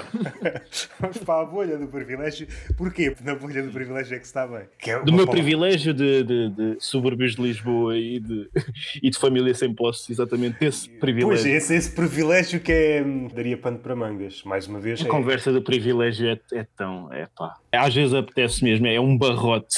[1.00, 2.48] Vamos para a bolha do privilégio.
[2.78, 3.12] Porquê?
[3.12, 4.68] Porque na bolha do privilégio é que se está bem.
[4.80, 8.50] Que é Do meu palavra- privilégio de, de, de subúrbios de Lisboa e de,
[9.04, 11.54] e de família sem posses, exatamente esse Pois, privilégio.
[11.56, 13.04] esse, esse privilégio que é.
[13.06, 14.44] hum, daria pano para mangas.
[14.44, 15.02] Mais uma vez.
[15.02, 17.12] A é- conversa do privilégio é, é tão.
[17.12, 17.56] É pá.
[17.74, 19.76] Às vezes apetece mesmo, é um barrote.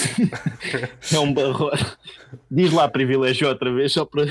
[1.11, 1.85] é um barrote.
[2.51, 4.25] Diz lá privilégio outra vez, só para.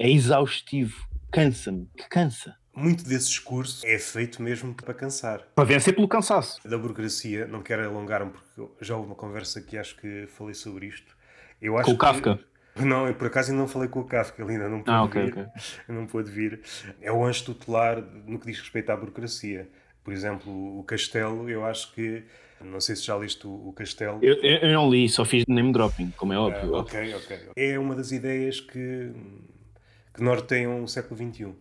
[0.00, 1.06] É exaustivo.
[1.30, 1.86] Cansa-me.
[1.96, 2.56] Que cansa.
[2.74, 5.42] Muito desse discurso é feito mesmo para cansar.
[5.54, 6.58] Para vencer pelo cansaço.
[6.66, 10.86] Da burocracia, não quero alongar-me porque já houve uma conversa que acho que falei sobre
[10.86, 11.14] isto.
[11.60, 12.40] Eu acho Com o que- Kafka.
[12.76, 15.02] Não, eu por acaso ainda não falei com o Kafka, ele ainda não pôde Ah,
[15.02, 15.32] ok, vir.
[15.32, 15.46] ok.
[15.88, 16.62] Não pôde vir.
[17.02, 19.68] É o anjo tutelar no que diz respeito à burocracia.
[20.02, 22.24] Por exemplo, o Castelo, eu acho que.
[22.62, 24.18] Não sei se já liste o, o Castelo.
[24.22, 26.74] Eu, eu, não li, só fiz name dropping, como é Ah, óbvio.
[26.74, 27.38] ok, ok.
[27.56, 29.10] É uma das ideias que,
[30.14, 31.54] que norteiam o século XXI.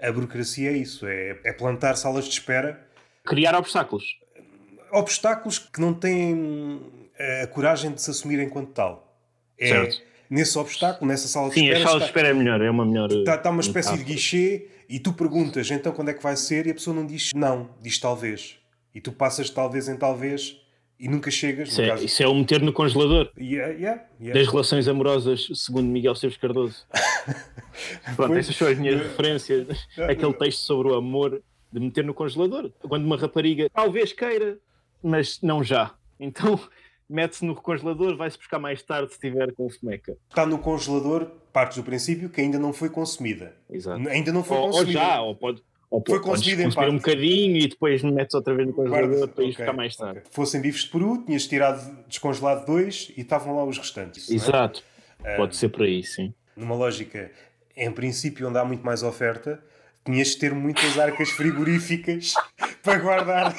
[0.00, 2.86] A burocracia é isso: é, é plantar salas de espera,
[3.24, 4.04] Criar obstáculos.
[4.92, 6.80] obstáculos que não têm
[7.42, 9.16] a coragem de se assumir enquanto tal.
[9.58, 10.02] É, Certo.
[10.28, 11.76] nesse obstáculo, nessa sala de Sim, espera.
[11.78, 13.10] as salas de está- espera é melhor, é uma melhor.
[13.12, 14.14] Está, está uma espécie de metáfora.
[14.14, 17.30] guichê e tu perguntas então quando é que vai ser e a pessoa não diz
[17.34, 18.58] não, diz talvez.
[18.94, 20.60] E tu passas de talvez em talvez
[20.98, 21.70] e nunca chegas.
[21.70, 22.04] Isso é, caso.
[22.04, 24.38] isso é o meter no congelador Yeah, yeah, yeah.
[24.38, 26.86] das relações amorosas, segundo Miguel Esteves Cardoso.
[28.16, 29.86] Pronto, essas são as minhas referências.
[30.08, 32.70] Aquele texto sobre o amor de meter no congelador.
[32.88, 34.58] Quando uma rapariga talvez queira,
[35.02, 35.92] mas não já.
[36.20, 36.58] Então
[37.08, 40.16] mete-se no congelador, vai-se buscar mais tarde se estiver com fomeca.
[40.28, 43.54] Está no congelador, partes do princípio que ainda não foi consumida.
[43.68, 44.08] Exato.
[44.08, 44.92] Ainda não foi Ou, ou consumida.
[45.00, 45.62] já, ou pode.
[45.92, 47.02] Ou Foi podes consumida em consumir um parte.
[47.02, 50.20] bocadinho e depois metes outra vez no congelador para ir ok, ficar mais tarde.
[50.20, 50.30] ok.
[50.32, 54.30] Fossem bifes de peru, tinhas tirado descongelado dois e estavam lá os restantes.
[54.30, 54.34] é?
[54.34, 54.82] Exato.
[55.36, 56.32] Pode ser por aí, sim.
[56.56, 57.30] Numa lógica,
[57.76, 59.62] em princípio, onde há muito mais oferta,
[60.02, 62.32] tinhas de ter muitas arcas frigoríficas
[62.82, 63.54] para guardar.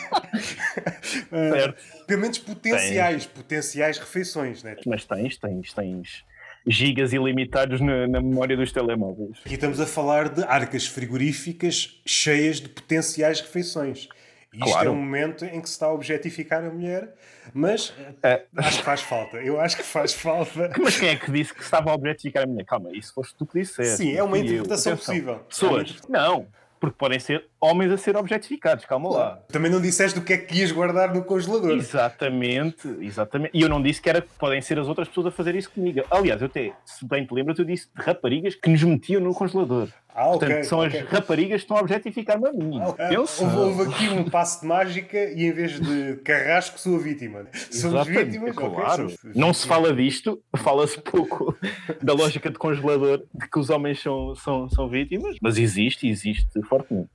[1.29, 1.83] Certo.
[2.07, 4.75] pelo menos potenciais, potenciais refeições, né?
[4.87, 6.25] Mas tens, tens, tens
[6.65, 9.37] gigas ilimitados na, na memória dos telemóveis.
[9.45, 14.07] Aqui estamos a falar de arcas frigoríficas cheias de potenciais refeições.
[14.53, 14.89] Isto Claro.
[14.89, 17.11] é um momento em que se está a objetificar a mulher,
[17.55, 18.43] mas É.
[18.57, 19.37] acho que faz falta.
[19.37, 20.71] Eu acho que faz falta.
[20.79, 22.63] Mas quem é que disse que se estava a objetificar a minha?
[22.63, 23.97] Calma, isso foste tu que disseste.
[23.97, 24.43] Sim, é uma eu.
[24.43, 25.13] interpretação Atenção.
[25.13, 25.33] possível.
[25.33, 26.45] É uma Pessoas, não,
[26.79, 29.39] porque podem ser homens a ser objetificados, calma lá.
[29.47, 31.71] Também não disseste o que é que ias guardar no congelador.
[31.71, 33.51] Exatamente, exatamente.
[33.53, 36.03] E eu não disse que era podem ser as outras pessoas a fazer isso comigo.
[36.11, 39.33] Aliás, eu até, se bem te lembras, eu disse de raparigas que nos metiam no
[39.33, 39.87] congelador.
[40.15, 40.25] Ah.
[40.25, 40.99] Portanto, são ok.
[40.99, 42.79] as raparigas que estão a objetificar-me a mim.
[42.79, 43.45] Ah, Atenção.
[43.45, 47.47] houve, houve aqui um passo de mágica e em vez de carrasco sou a vítima.
[47.53, 49.09] Somos Exatamente, vítimas, claro.
[49.09, 51.57] somos Não se fala disto, fala-se pouco
[52.01, 56.61] da lógica de congelador, de que os homens são, são, são vítimas, mas existe, existe
[56.63, 57.09] fortemente.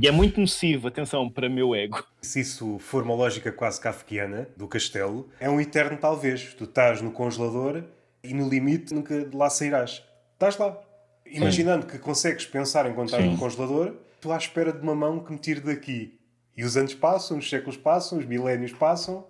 [0.00, 2.04] E é muito nocivo, atenção, para meu ego.
[2.22, 6.54] Se isso for uma lógica quase kafkiana do castelo, é um eterno talvez.
[6.54, 7.82] Tu estás no congelador
[8.22, 10.04] e no limite nunca de lá sairás.
[10.34, 10.78] Estás lá.
[11.26, 13.32] Imaginando que consegues pensar enquanto estás Sim.
[13.32, 16.16] no congelador, estou à espera de uma mão que me tire daqui.
[16.56, 19.26] E os anos passam, os séculos passam, os milénios passam.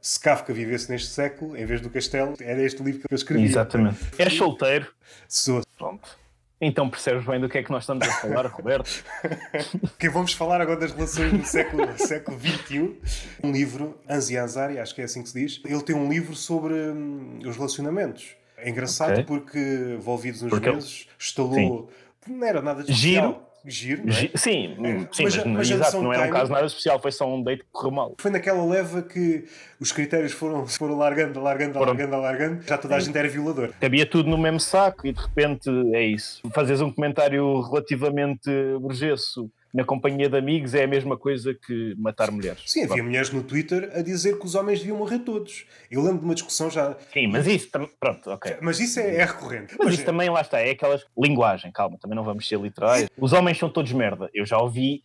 [0.00, 3.44] Se Kafka vivesse neste século, em vez do castelo, era este livro que eu escrevi.
[3.44, 3.98] Exatamente.
[4.18, 4.86] És solteiro,
[5.28, 5.62] Sou.
[5.78, 6.23] pronto.
[6.66, 9.04] Então percebes bem do que é que nós estamos a falar, Roberto.
[9.98, 12.96] Que vamos falar agora das relações do século, século XXI.
[13.42, 15.60] Um livro, Anzi Anzari, acho que é assim que se diz.
[15.64, 18.34] Ele tem um livro sobre hum, os relacionamentos.
[18.56, 19.24] É engraçado Ok.
[19.24, 21.90] porque, envolvidos uns Porque meses, estalou.
[22.26, 23.26] Não era nada de especial.
[23.32, 23.42] Giro.
[23.64, 23.70] Não é?
[23.72, 27.10] Sim, É, sim, mas- mas, mas exato, não de é um caso nada especial, foi
[27.10, 28.14] só um date que correu mal.
[28.18, 29.44] Foi naquela leva que
[29.80, 32.62] os critérios foram, foram largando, largando, Foram- largando, largando.
[32.62, 33.70] Já toda a gente era violador.
[33.80, 36.42] Cabia tudo no mesmo saco e de repente é isso.
[36.54, 38.50] Fazes um comentário relativamente
[38.80, 42.62] burgesso na companhia de amigos é a mesma coisa que matar mulheres.
[42.64, 45.66] Sim, havia mulheres no Twitter a dizer que os homens deviam morrer todos.
[45.90, 46.96] Eu lembro de uma discussão já.
[47.12, 47.90] Sim, mas isso também.
[47.98, 48.56] Pronto, ok.
[48.62, 49.74] Mas isso é, é recorrente.
[49.76, 51.04] Mas isso também lá está, é aquelas.
[51.18, 53.08] Linguagem, calma, também não vamos ser literais.
[53.18, 54.30] Os homens são todos merda.
[54.32, 55.02] Eu já ouvi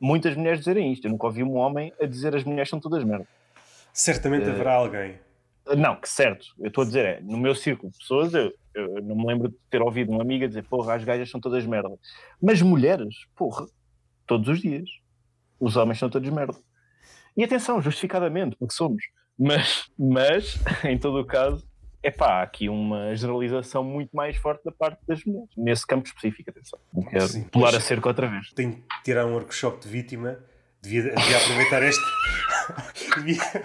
[0.00, 1.06] muitas mulheres dizerem isto.
[1.06, 3.26] Eu nunca ouvi um homem a dizer as mulheres são todas merda.
[3.92, 5.18] Certamente Eh, haverá alguém.
[5.76, 6.46] Não, que certo.
[6.60, 9.48] Eu estou a dizer, é, no meu círculo de pessoas, eu, eu não me lembro
[9.48, 11.88] de ter ouvido uma amiga dizer, porra, as gajas são todas merda.
[12.40, 13.66] Mas mulheres, porra,
[14.26, 14.88] todos os dias.
[15.58, 16.56] Os homens são todos merda.
[17.36, 19.02] E atenção, justificadamente, porque somos.
[19.38, 21.66] Mas, mas em todo o caso,
[22.02, 25.50] é pá, há aqui uma generalização muito mais forte da parte das mulheres.
[25.56, 26.78] Nesse campo específico, atenção.
[27.10, 27.44] Quero Sim.
[27.44, 28.52] pular a cerca outra vez.
[28.52, 30.38] Tenho que tirar um workshop de vítima.
[30.82, 32.04] Devia, devia aproveitar este.
[33.16, 33.64] Devia-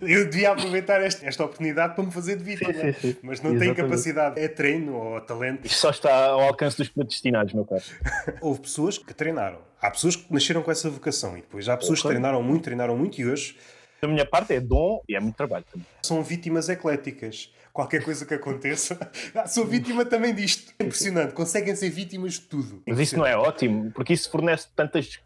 [0.00, 2.72] eu devia aproveitar este- esta oportunidade para me fazer de vítima.
[2.72, 3.16] Sim, sim, sim.
[3.22, 3.76] Mas não tenho Exatamente.
[3.90, 4.40] capacidade.
[4.40, 5.64] É treino ou talento.
[5.66, 7.82] Isto só está ao alcance dos predestinados, meu caro.
[8.40, 9.58] Houve pessoas que treinaram.
[9.80, 12.96] Há pessoas que nasceram com essa vocação e depois há pessoas que treinaram muito, treinaram
[12.96, 13.56] muito e hoje
[14.00, 15.86] Da minha parte é dom e é muito trabalho também.
[16.02, 17.52] são vítimas ecléticas.
[17.72, 18.96] Qualquer coisa que aconteça,
[19.34, 20.72] ah, sou vítima também disto.
[20.78, 21.32] É impressionante.
[21.34, 22.82] Conseguem ser vítimas de tudo.
[22.86, 25.18] Mas isso não é ótimo, porque isso fornece tantas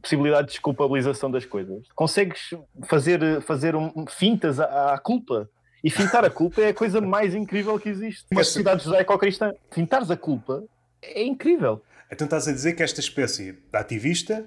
[0.00, 1.86] possibilidades de desculpabilização das coisas.
[1.94, 2.50] Consegues
[2.84, 5.48] fazer, fazer um, fintas à, à culpa.
[5.82, 8.26] E fintar a culpa é a coisa mais incrível que existe.
[8.30, 9.52] Uma sociedade judaico-cristã.
[9.70, 10.62] Fintares a culpa
[11.02, 11.82] é incrível.
[12.12, 14.44] Então estás a dizer que esta espécie de ativista,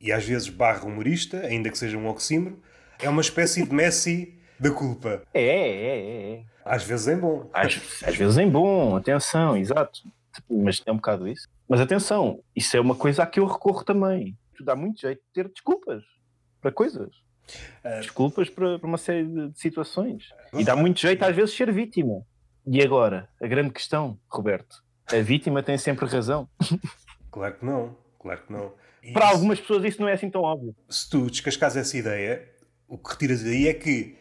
[0.00, 2.58] e às vezes barra humorista, ainda que seja um oxímoro,
[2.98, 5.22] é uma espécie de Messi da culpa.
[5.34, 6.32] É, é, é.
[6.34, 6.42] é.
[6.64, 7.50] Às vezes em bom.
[7.52, 10.00] Às, às vezes em bom, atenção, exato.
[10.48, 11.48] Mas é um bocado isso.
[11.68, 14.36] Mas atenção, isso é uma coisa a que eu recorro também.
[14.64, 16.02] Dá muito jeito de ter desculpas
[16.60, 17.14] para coisas.
[17.84, 20.28] Uh, desculpas para, para, uma série de, situações.
[20.52, 22.22] E dá muito jeito às vezes ser vítima.
[22.66, 26.48] E agora, a grande questão, Roberto, a vítima tem sempre razão.
[27.32, 28.72] Claro que não, claro que não.
[29.00, 30.74] E para algumas pessoas isso não é assim tão óbvio.
[30.88, 32.44] Se tu descascas essa ideia,
[32.88, 34.16] o que retiras daí é que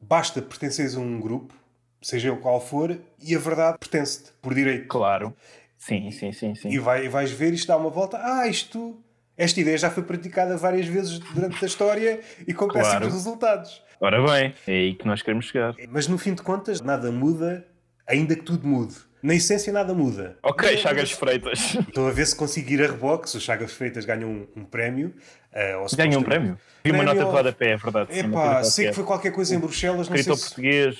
[0.00, 1.52] basta pertenceres a um grupo,
[2.00, 4.86] seja o qual for, e a verdade pertence-te por direito.
[4.86, 5.36] Claro.
[5.76, 6.68] Sim, sim, sim, sim.
[6.70, 8.16] E vai, vais ver isto dá uma volta.
[8.22, 9.02] Ah, isto.
[9.42, 12.86] Esta ideia já foi praticada várias vezes durante a história e com claro.
[12.86, 13.82] péssimos resultados.
[14.00, 15.74] Ora bem, é aí que nós queremos chegar.
[15.88, 17.66] Mas no fim de contas, nada muda,
[18.06, 18.94] ainda que tudo mude.
[19.20, 20.38] Na essência, nada muda.
[20.44, 21.74] Ok, Chagas Freitas.
[21.74, 25.12] Estou a ver se conseguir a se o Chagas Freitas ganha um, um prémio.
[25.52, 26.56] Uh, ganha um prémio?
[26.84, 28.16] Vi uma nota de rodapé, é verdade.
[28.16, 30.02] Epá, sei que foi qualquer coisa em Bruxelas.
[30.06, 30.54] Escritor não sei se...
[30.54, 30.96] português,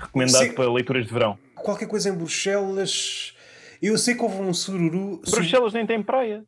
[0.00, 0.52] recomendado sei...
[0.52, 1.38] para leituras de verão.
[1.54, 3.32] Qualquer coisa em Bruxelas.
[3.80, 5.20] Eu sei que houve um sururu.
[5.30, 6.44] Bruxelas nem tem praia.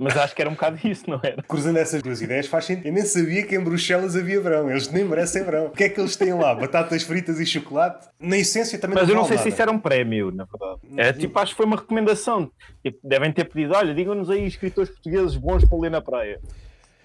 [0.00, 1.42] Mas acho que era um bocado isso, não era?
[1.42, 2.86] Cruzando essas duas ideias faz sentido.
[2.86, 4.70] Eu nem sabia que em Bruxelas havia verão.
[4.70, 5.66] Eles nem merecem verão.
[5.66, 6.54] O que é que eles têm lá?
[6.54, 8.08] Batatas fritas e chocolate?
[8.18, 9.42] Na essência também Mas não eu não sei nada.
[9.42, 10.80] se isso era um prémio, na verdade.
[10.96, 12.50] É tipo, acho que foi uma recomendação.
[12.82, 16.40] Tipo, devem ter pedido: olha, digam-nos aí escritores portugueses bons para ler na praia.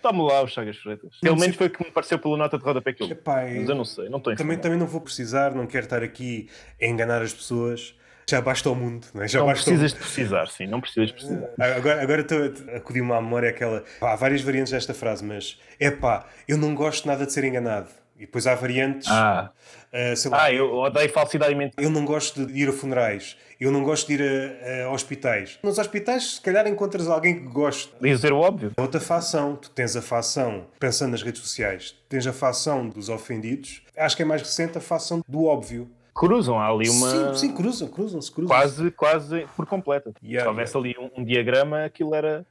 [0.01, 1.19] Toma lá os Chagas Freitas.
[1.19, 3.67] Pelo menos foi o que me pareceu pela nota de rodapé que eu Epá, Mas
[3.67, 6.47] eu não sei, não estou também, também não vou precisar, não quero estar aqui
[6.79, 7.95] a enganar as pessoas
[8.27, 9.27] já basta o mundo, não é?
[9.27, 11.49] Já não basta precisas de precisar, sim, não precisas de precisar.
[11.59, 12.39] Agora, agora estou
[12.73, 13.83] a acudir-me à memória aquela.
[13.99, 17.43] Pá, há várias variantes desta frase, mas é pá, eu não gosto nada de ser
[17.43, 17.89] enganado.
[18.17, 19.09] E depois há variantes.
[19.09, 19.51] Ah,
[19.91, 21.83] uh, lá, ah eu odeio falsidade mentira.
[21.83, 23.35] Eu não gosto de ir a funerais.
[23.59, 25.59] Eu não gosto de ir a, a, hospitais.
[25.61, 27.93] Nos hospitais, se calhar encontras alguém que goste.
[28.01, 28.71] Dizer o óbvio.
[28.77, 29.57] Outra facção.
[29.57, 33.81] Tu tens a facção, pensando nas redes sociais, tens a facção dos ofendidos.
[33.97, 37.33] Acho que é mais recente a facção do óbvio cruzam há ali uma.
[37.35, 38.55] Sim, sim cruzam, cruzam, se cruzam.
[38.55, 40.13] Quase, quase por completo.
[40.23, 40.99] Yeah, Se houvesse yeah.
[40.99, 42.45] ali um, um, diagrama, aquilo era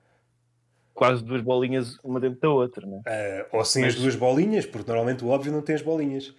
[0.93, 2.99] quase duas bolinhas uma dentro da outra, né?
[2.99, 3.95] Uh, ou sem Mas...
[3.95, 6.35] as duas bolinhas, porque normalmente o óbvio não tem as bolinhas.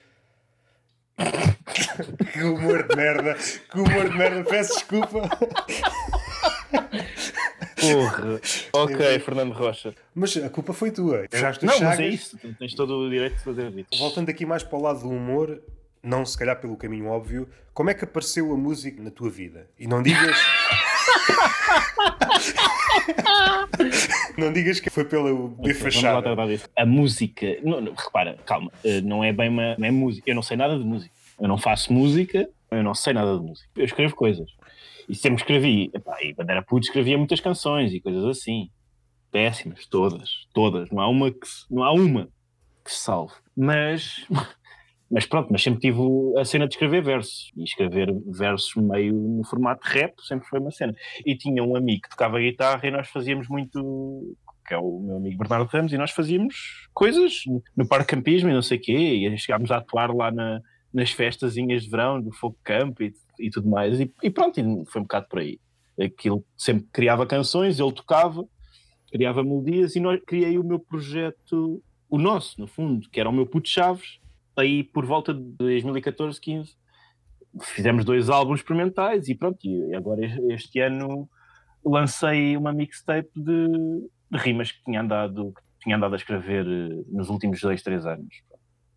[2.31, 5.29] que humor de merda, que humor de merda, peço desculpa.
[7.81, 8.39] Porra.
[8.73, 9.93] Ok, Fernando Rocha.
[10.13, 11.25] Mas a culpa foi tua.
[11.29, 12.37] Fechaste não, mas é isso.
[12.59, 13.87] Tens todo o direito de fazer isso.
[13.97, 15.61] Voltando aqui mais para o lado do humor,
[16.05, 19.69] não se calhar pelo caminho óbvio, como é que apareceu a música na tua vida?
[19.77, 20.37] E não digas.
[24.37, 26.29] não digas que foi pelo B fachada.
[26.75, 30.29] A música, não, não, repara, calma, eh, não é bem uma não é música.
[30.29, 31.13] Eu não sei nada de música.
[31.39, 33.67] Eu não faço música, eu não sei nada de música.
[33.75, 34.47] Eu escrevo coisas.
[35.09, 38.69] E sempre escrevi, epá, e quando era puto escrevia muitas canções e coisas assim.
[39.31, 40.89] Péssimas, todas, todas.
[40.91, 42.29] Não há uma que, não há uma
[42.83, 43.33] que se salve.
[43.55, 44.25] Mas
[45.09, 45.99] mas pronto, mas sempre tive
[46.37, 47.51] a cena de escrever versos.
[47.55, 50.95] E escrever versos meio no formato rap sempre foi uma cena.
[51.25, 54.35] E tinha um amigo que tocava guitarra e nós fazíamos muito.
[54.67, 57.43] que é o meu amigo Bernardo Ramos, e nós fazíamos coisas
[57.77, 58.93] no parque campismo e não sei o quê.
[58.93, 60.59] E chegámos a atuar lá na,
[60.91, 63.99] nas festazinhas de verão do Fogo Camp e, e tudo mais.
[63.99, 65.59] E, e pronto, e foi um bocado por aí.
[65.99, 68.43] Aquilo sempre criava canções, ele tocava,
[69.11, 73.31] criava melodias e nós, criei o meu projeto, o nosso, no fundo, que era o
[73.31, 74.19] meu Puto Chaves
[74.61, 76.75] aí por volta de 2014, 15,
[77.61, 81.29] fizemos dois álbuns experimentais e pronto, e agora este ano
[81.85, 83.67] lancei uma mixtape de,
[84.31, 88.05] de rimas que tinha andado, que tinha andado a escrever eh, nos últimos dois, três
[88.05, 88.43] anos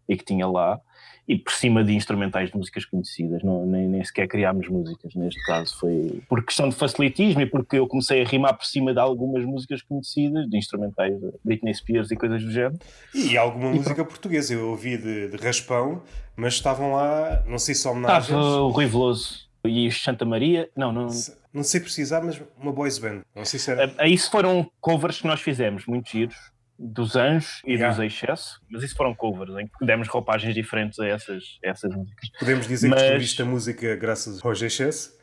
[0.08, 0.80] e que tinha lá
[1.28, 5.40] e por cima de instrumentais de músicas conhecidas, não, nem, nem sequer criámos músicas neste
[5.44, 8.98] caso, foi por questão de facilitismo e porque eu comecei a rimar por cima de
[8.98, 12.78] algumas músicas conhecidas, de instrumentais de Britney Spears e coisas do género.
[13.14, 16.02] E alguma e música portuguesa, eu ouvi de, de Raspão,
[16.34, 18.24] mas estavam lá, não sei se homenagens...
[18.24, 21.08] Estava o Rui Veloso e o Santa Maria, não, não...
[21.52, 23.92] Não sei precisar, mas uma boys band, não sei se era...
[23.98, 26.36] Aí foram covers que nós fizemos, muito giros,
[26.78, 27.94] dos Anjos e yeah.
[27.94, 31.94] dos Excesso, mas isso foram covers, em que demos roupagens diferentes a essas, a essas
[31.94, 32.30] músicas.
[32.38, 33.00] Podemos dizer mas...
[33.00, 35.18] que descobriste a música graças ao Excesso?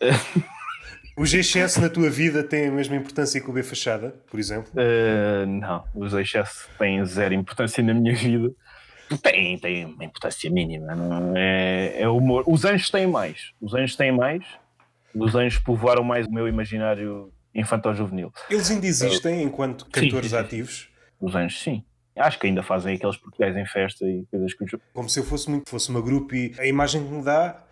[1.16, 4.72] o Excesso na tua vida tem a mesma importância que o B Fachada, por exemplo?
[4.72, 8.50] Uh, não, os Excesso têm zero importância na minha vida.
[9.22, 10.94] Tem, tem uma importância mínima.
[10.94, 12.42] Não é, é humor.
[12.46, 13.52] Os anjos têm mais.
[13.60, 14.42] Os anjos têm mais.
[15.14, 18.32] Os anjos povoaram mais o meu imaginário infantil-juvenil.
[18.50, 20.88] Eles ainda existem enquanto cantores sim, sim, ativos?
[21.20, 21.84] Os anjos, sim.
[22.16, 24.64] Acho que ainda fazem aqueles portugueses em festa e coisas que...
[24.92, 27.64] Como se eu fosse, muito, fosse uma grupo e a imagem que me dá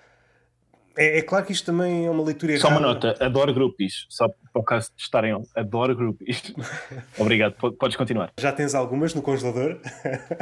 [0.96, 2.68] É, é, claro que isto também é uma leitura errada.
[2.68, 6.42] Só uma nota, adoro grupos, só para o caso de estarem, adoro grupos.
[7.18, 8.32] Obrigado, podes continuar.
[8.38, 9.78] Já tens algumas no congelador?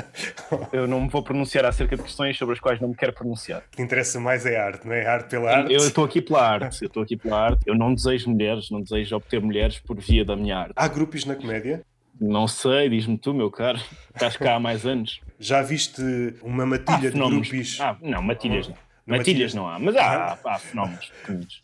[0.72, 3.62] eu não me vou pronunciar acerca de questões sobre as quais não me quero pronunciar.
[3.72, 5.06] O que interessa mais é a arte, não é?
[5.06, 5.72] A arte pela arte.
[5.72, 7.62] Eu estou aqui pela arte, eu estou aqui pela arte.
[7.66, 10.72] Eu não desejo mulheres, não desejo obter mulheres por via da minha arte.
[10.76, 11.84] Há grupos na comédia?
[12.20, 13.80] Não sei, diz-me tu, meu caro.
[14.14, 15.20] Estás cá há mais anos.
[15.38, 16.02] Já viste
[16.42, 17.78] uma matilha de grupos?
[17.80, 18.76] Ah, não, matilhas não.
[19.10, 21.12] Matilhas não há, mas há, há, fenómenos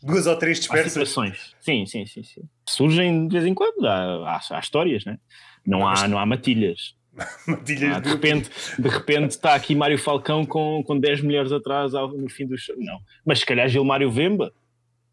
[0.03, 0.87] Duas ou três dispersas?
[0.87, 1.55] Há situações.
[1.59, 2.41] Sim, sim, sim, sim.
[2.67, 5.17] Surgem de vez em quando, há, há, há histórias, né?
[5.67, 6.95] não, não há, não há matilhas.
[7.47, 11.91] matilhas ah, de, repente, de repente está aqui Mário Falcão com, com 10 mulheres atrás
[11.93, 12.75] no fim do show.
[12.77, 12.99] Não.
[13.25, 14.53] Mas se calhar Gilmário Vemba.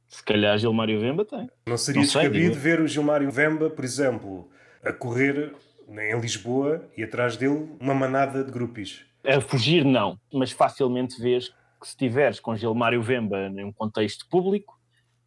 [0.09, 1.49] Se calhar Gilmário Vemba tem.
[1.66, 4.49] Não seria não descabido ver o Gilmário Vemba, por exemplo,
[4.82, 5.53] a correr
[5.89, 9.05] em Lisboa e atrás dele uma manada de grupos?
[9.26, 11.51] A fugir, não, mas facilmente vês
[11.85, 14.74] que se tiveres com Gilmário Vemba num contexto público,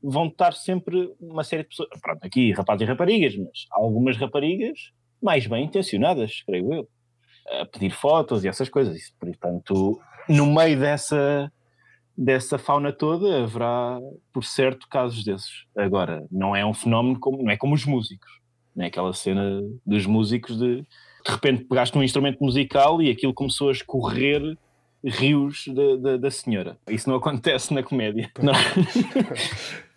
[0.01, 4.91] vão estar sempre uma série de pessoas, pronto, aqui rapazes e raparigas, mas algumas raparigas
[5.21, 6.89] mais bem intencionadas, creio eu,
[7.61, 8.99] a pedir fotos e essas coisas.
[9.19, 11.51] Portanto, no meio dessa,
[12.17, 13.99] dessa fauna toda haverá,
[14.33, 15.65] por certo, casos desses.
[15.75, 18.31] Agora, não é um fenómeno como, não é como os músicos,
[18.75, 20.83] não é aquela cena dos músicos de
[21.25, 24.57] de repente pegaste um instrumento musical e aquilo começou a escorrer
[25.07, 25.65] rios
[25.99, 26.77] da, da, senhora.
[26.89, 28.29] Isso não acontece na comédia.
[28.41, 28.53] Não.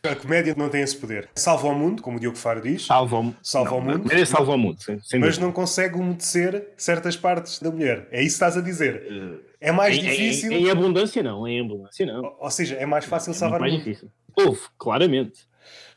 [0.03, 1.29] A comédia não tem esse poder.
[1.35, 2.87] Salva o mundo, como o Diogo Faro diz.
[2.87, 4.11] Salva o, salva não, o mundo.
[4.11, 8.09] É salva o mundo, sem Mas não consegue umedecer certas partes da mulher.
[8.11, 9.43] É isso que estás a dizer.
[9.61, 10.53] É mais em, difícil.
[10.53, 11.47] Em, em, abundância, não.
[11.47, 12.25] Em abundância, não.
[12.25, 13.85] Ou, ou seja, é mais fácil é salvar mais o mundo.
[13.85, 14.11] Difícil.
[14.35, 15.41] Houve, claramente.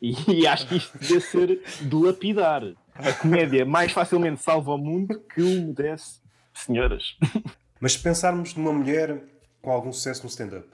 [0.02, 2.62] E, e acho que isto deve ser de lapidar.
[2.96, 6.20] A comédia mais facilmente salva o mundo que o umedece
[6.54, 7.18] senhoras.
[7.84, 9.22] Mas se pensarmos numa mulher
[9.62, 10.70] com algum sucesso no stand-up,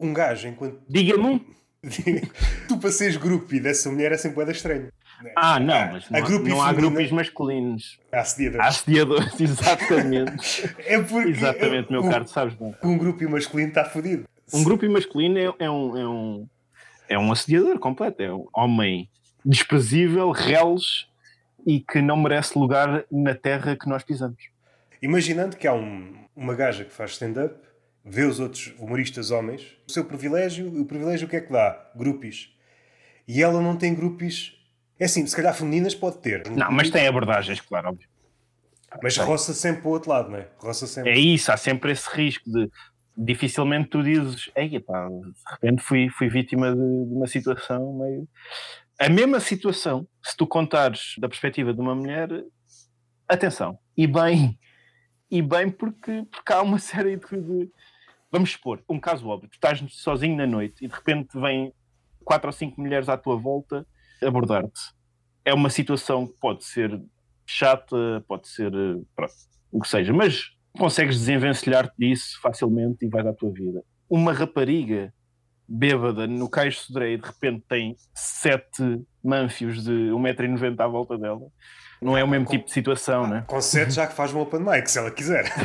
[0.00, 0.80] um gajo enquanto.
[0.88, 1.46] Diga-me
[2.66, 4.88] tu para seres groupie dessa mulher é sempre bem estranho.
[5.36, 8.00] Ah, não, mas não, há, não há grupos masculinos.
[8.10, 8.66] Há assediadores.
[8.66, 10.74] Há assediadores, exatamente.
[10.78, 11.30] é porque.
[11.30, 12.74] Exatamente, meu caro, sabes bem.
[12.82, 14.24] Um grupo masculino está fodido.
[14.52, 16.48] Um grupo masculino é, é, um, é, um,
[17.10, 18.20] é um assediador completo.
[18.20, 19.08] É um homem
[19.44, 21.06] desprezível, reles
[21.64, 24.49] e que não merece lugar na terra que nós pisamos.
[25.02, 27.54] Imaginando que há um, uma gaja que faz stand-up,
[28.04, 31.52] vê os outros humoristas homens, o seu privilégio, e o privilégio o que é que
[31.52, 31.90] dá?
[31.94, 32.54] Grupos.
[33.26, 34.56] E ela não tem grupos.
[34.98, 36.48] É assim, se calhar femininas pode ter.
[36.50, 38.08] Não, mas tem abordagens, claro, óbvio.
[39.02, 40.48] Mas roça sempre para o outro lado, não é?
[40.58, 41.10] Roça sempre.
[41.10, 42.68] É isso, há sempre esse risco de
[43.16, 48.26] dificilmente tu dizes, ei, pá, de repente fui, fui vítima de, de uma situação meio
[49.00, 52.28] a mesma situação, se tu contares da perspectiva de uma mulher,
[53.26, 54.58] atenção, e bem,
[55.30, 57.70] e bem porque, porque há uma série de,
[58.32, 61.72] Vamos supor, um caso óbvio, tu estás sozinho na noite e de repente vêm
[62.24, 63.84] quatro ou cinco mulheres à tua volta
[64.22, 64.80] abordar-te.
[65.44, 67.02] É uma situação que pode ser
[67.44, 68.70] chata, pode ser
[69.16, 69.34] pronto,
[69.72, 73.82] o que seja, mas consegues desenvencilhar-te disso facilmente e vais à tua vida.
[74.08, 75.12] Uma rapariga
[75.66, 81.46] bêbada no de Sodré e de repente tem sete manfios de 1,90m à volta dela,
[82.00, 83.44] não é o mesmo com, tipo de situação, né?
[83.46, 85.44] Com sete já que faz um open mic, se ela quiser.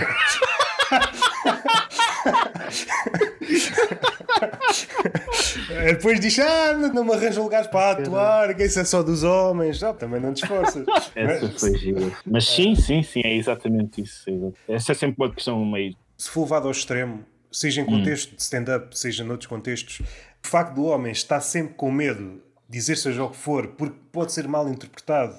[5.86, 9.82] Depois diz: Ah, não me arranjam lugares para atuar, que isso é só dos homens.
[9.84, 10.86] Ah, também não te esforças.
[11.16, 12.12] Essa foi gira.
[12.26, 14.54] Mas sim, sim, sim, é exatamente isso.
[14.68, 15.96] Essa é sempre uma questão meio.
[16.18, 18.36] Se for levado ao extremo, seja em contexto hum.
[18.36, 20.00] de stand-up, seja noutros contextos,
[20.44, 23.96] o facto do homem estar sempre com medo de dizer seja o que for, porque
[24.12, 25.36] pode ser mal interpretado,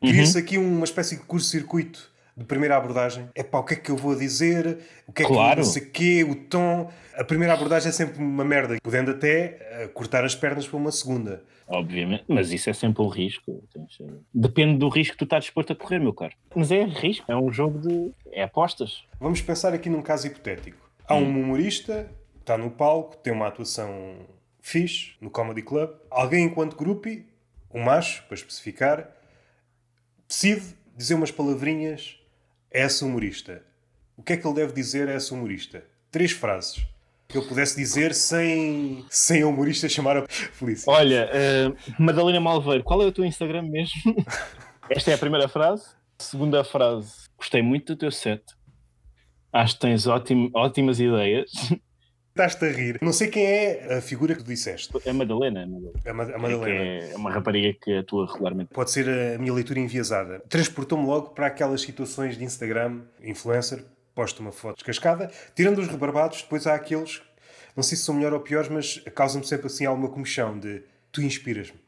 [0.00, 0.44] cria-se uhum.
[0.44, 3.28] aqui uma espécie de curso-circuito de primeira abordagem.
[3.34, 4.78] É pá, o que é que eu vou dizer?
[5.06, 5.50] O que é claro.
[5.50, 6.24] que não sei quê?
[6.24, 6.90] O tom.
[7.14, 10.90] A primeira abordagem é sempre uma merda, podendo até uh, cortar as pernas para uma
[10.90, 11.44] segunda.
[11.68, 13.62] Obviamente, mas isso é sempre um risco.
[14.34, 16.32] Depende do risco que tu estás disposto a correr, meu caro.
[16.54, 18.10] Mas é risco, é um jogo de.
[18.32, 19.04] é apostas.
[19.20, 20.90] Vamos pensar aqui num caso hipotético.
[21.06, 21.42] Há um hum.
[21.42, 24.16] humorista, está no palco, tem uma atuação
[24.60, 25.90] fixe no Comedy Club.
[26.10, 27.08] Alguém, enquanto grupo,
[27.72, 29.08] um macho, para especificar,
[30.30, 30.62] decide
[30.96, 32.16] dizer umas palavrinhas
[32.72, 33.62] a essa humorista.
[34.16, 35.84] O que é que ele deve dizer a essa humorista?
[36.10, 36.86] Três frases
[37.26, 40.92] que eu pudesse dizer sem, sem a humorista chamar a Felícia.
[40.92, 44.16] Olha, uh, Madalena Malveiro, qual é o teu Instagram mesmo?
[44.90, 45.84] Esta é a primeira frase.
[46.18, 48.42] Segunda frase, gostei muito do teu set.
[49.52, 51.50] Acho que tens ótim, ótimas ideias.
[52.30, 52.98] Estás-te a rir.
[53.02, 54.90] Não sei quem é a figura que tu disseste.
[55.04, 55.62] É a Madalena.
[55.62, 56.36] A Madalena.
[56.36, 56.68] A Madalena.
[56.68, 58.70] É, é uma rapariga que atua regularmente.
[58.72, 60.40] Pode ser a minha leitura enviesada.
[60.48, 66.42] Transportou-me logo para aquelas situações de Instagram, influencer, posta uma foto descascada, tirando os rebarbados,
[66.42, 67.20] depois há aqueles
[67.76, 71.22] não sei se são melhor ou piores, mas causam-me sempre assim alguma comichão de tu
[71.22, 71.78] inspiras-me.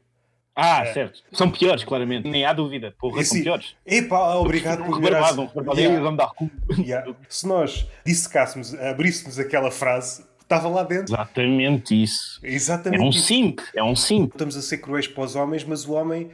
[0.54, 0.92] Ah, é.
[0.92, 1.22] certo.
[1.32, 2.28] São piores, claramente.
[2.28, 2.94] Nem há dúvida.
[2.98, 3.74] Porra, são piores.
[3.86, 6.44] Epá, obrigado por rebarbado, um yeah.
[6.78, 7.14] yeah.
[7.28, 10.24] Se nós dissecássemos, abríssemos aquela frase,
[10.56, 11.14] estava lá dentro.
[11.14, 12.40] Exatamente isso.
[12.42, 13.60] Exatamente é um simp.
[13.74, 14.32] É um simp.
[14.32, 16.30] Estamos a ser cruéis para os homens, mas o homem,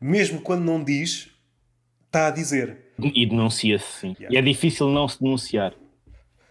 [0.00, 1.30] mesmo quando não diz,
[2.06, 2.78] está a dizer.
[2.98, 4.16] E denuncia-se, sim.
[4.18, 4.34] Yeah.
[4.34, 5.74] E é difícil não se denunciar.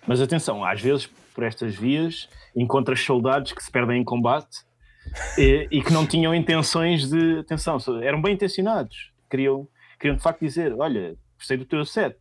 [0.08, 4.60] Mas atenção, às vezes, por estas vias, encontras soldados que se perdem em combate
[5.38, 7.40] e, e, que não tinham intenções de.
[7.40, 9.12] Atenção, eram bem intencionados.
[9.30, 9.68] Queriam,
[10.00, 12.16] queriam de facto dizer: Olha, gostei do teu set.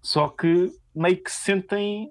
[0.00, 2.10] Só que meio que sentem.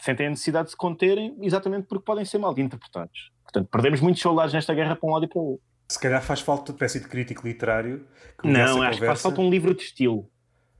[0.00, 3.32] Sentem a necessidade de se conterem exatamente porque podem ser mal interpretados.
[3.42, 5.64] Portanto, perdemos muitos soldados nesta guerra para um lado e para o outro.
[5.88, 8.06] Se calhar faz falta uma espécie de crítico literário.
[8.40, 10.30] Que não, acho que faz falta um livro de estilo.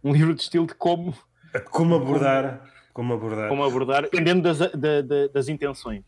[0.04, 1.14] Um livro de estilo de como.
[1.70, 2.62] Como abordar.
[2.92, 3.48] Como abordar.
[3.48, 6.04] Como abordar, dependendo das, da, da, das intenções.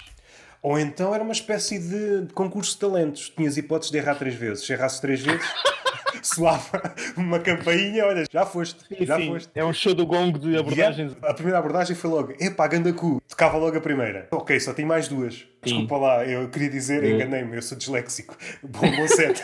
[0.62, 3.30] Ou então era uma espécie de, concurso de talentos.
[3.30, 4.66] Tinhas hipóteses de errar três vezes.
[4.66, 5.46] Se errasses três vezes,
[6.22, 8.80] soava uma campainha, olha, já foste.
[8.86, 9.28] Sim, já sim.
[9.28, 9.50] foste.
[9.54, 11.16] É um show do gongo de abordagens.
[11.22, 13.20] A, a primeira abordagem foi logo, epá, ganda cu.
[13.28, 14.28] Tocava logo a primeira.
[14.30, 15.34] Ok, só tem mais duas.
[15.34, 15.46] Sim.
[15.62, 18.36] Desculpa lá, eu queria dizer, enganei-me, eu sou disléxico.
[18.62, 19.42] Bom, bom set.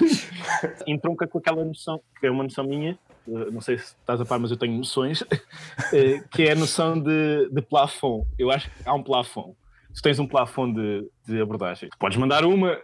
[0.86, 2.98] Entronca com aquela noção, que é uma noção minha,
[3.28, 5.22] eh, não sei se estás a par, mas eu tenho noções,
[5.92, 8.26] eh, que é a noção de, de plafond.
[8.38, 9.54] Eu acho que há um plafond
[9.94, 11.88] tu tens um plafond de, de abordagem.
[11.98, 12.78] Podes mandar uma,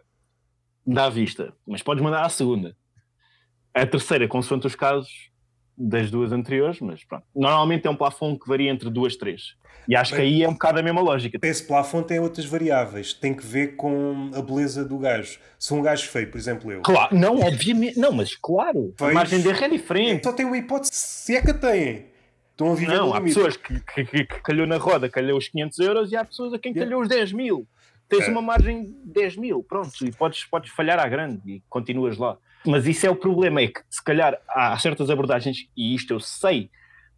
[0.95, 2.77] dá à vista, mas podes mandar a segunda.
[3.75, 5.31] A terceira, consoante os casos
[5.77, 7.25] das duas anteriores, mas pronto.
[7.35, 9.55] Normalmente é um plafond que varia entre duas, três.
[9.87, 11.39] E acho que aí é um bocado a mesma lógica.
[11.41, 13.15] Esse plafond tem outras variáveis.
[13.15, 15.39] Tem que ver com a beleza do gajo.
[15.59, 16.83] Se um gajo feio, por exemplo, eu.
[16.83, 17.99] Claro, não, obviamente.
[17.99, 18.93] Não, mas claro.
[18.99, 20.25] Feios, a margem de erro é diferente.
[20.25, 22.07] Só tem uma hipótese, se é que a têm.
[22.51, 25.49] Estão a viver Não, há pessoas que, que, que, que, calhou na roda, calhou os
[25.49, 26.85] 500 euros e há pessoas a quem yeah.
[26.85, 27.67] calhou os 10 mil.
[28.09, 28.31] Tens é.
[28.31, 32.39] uma margem de 10 mil, pronto, e podes, podes falhar à grande e continuas lá.
[32.67, 36.21] Mas isso é o problema, é que se calhar há certas abordagens, e isto eu
[36.21, 36.71] sei,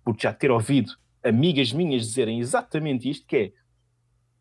[0.05, 3.53] porque já ter ouvido amigas minhas dizerem exatamente isto, que é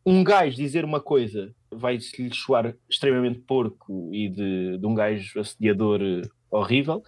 [0.06, 2.02] um gajo dizer uma coisa vai-lhe
[2.34, 7.04] soar extremamente porco e de, de um gajo assediador eh, horrível,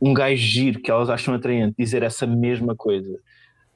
[0.00, 3.18] um gajo giro que elas acham atraente dizer essa mesma coisa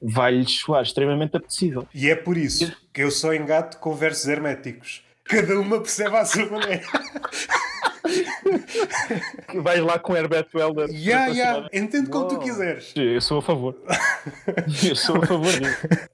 [0.03, 1.87] vai-lhes soar extremamente apetecível.
[1.93, 5.03] E é por isso que eu só engato com versos herméticos.
[5.23, 6.83] Cada uma percebe à sua maneira.
[9.55, 10.89] Vais lá com Herbert Welder.
[10.89, 11.69] Yeah, yeah.
[11.71, 12.91] Entende como tu quiseres.
[12.95, 13.75] Eu sou a favor.
[14.83, 16.09] eu sou a favor disso.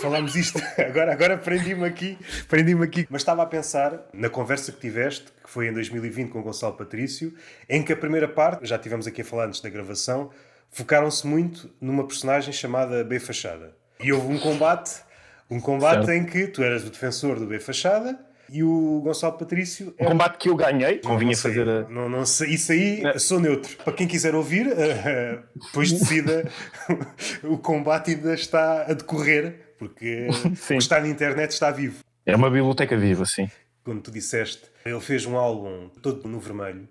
[0.00, 2.16] Falámos isto, agora, agora prendi-me aqui,
[2.48, 3.06] prendi-me aqui.
[3.10, 6.74] Mas estava a pensar na conversa que tiveste, que foi em 2020 com o Gonçalo
[6.74, 7.34] Patrício,
[7.68, 10.30] em que a primeira parte, já tivemos aqui a falar antes da gravação,
[10.74, 13.74] focaram-se muito numa personagem chamada B Fachada.
[14.00, 15.02] E houve um combate,
[15.48, 16.10] um combate certo.
[16.10, 18.18] em que tu eras o defensor do B Fachada
[18.50, 19.94] e o Gonçalo Patrício.
[19.98, 21.88] Um combate que eu ganhei, convinha fazer a.
[21.88, 23.18] Não, não sei, isso aí não.
[23.18, 23.76] sou neutro.
[23.78, 26.50] Para quem quiser ouvir, uh, depois decida.
[27.44, 32.00] o combate ainda está a decorrer porque o que está na internet está vivo.
[32.26, 33.48] É uma biblioteca viva, sim.
[33.84, 36.88] Quando tu disseste, ele fez um álbum todo no vermelho,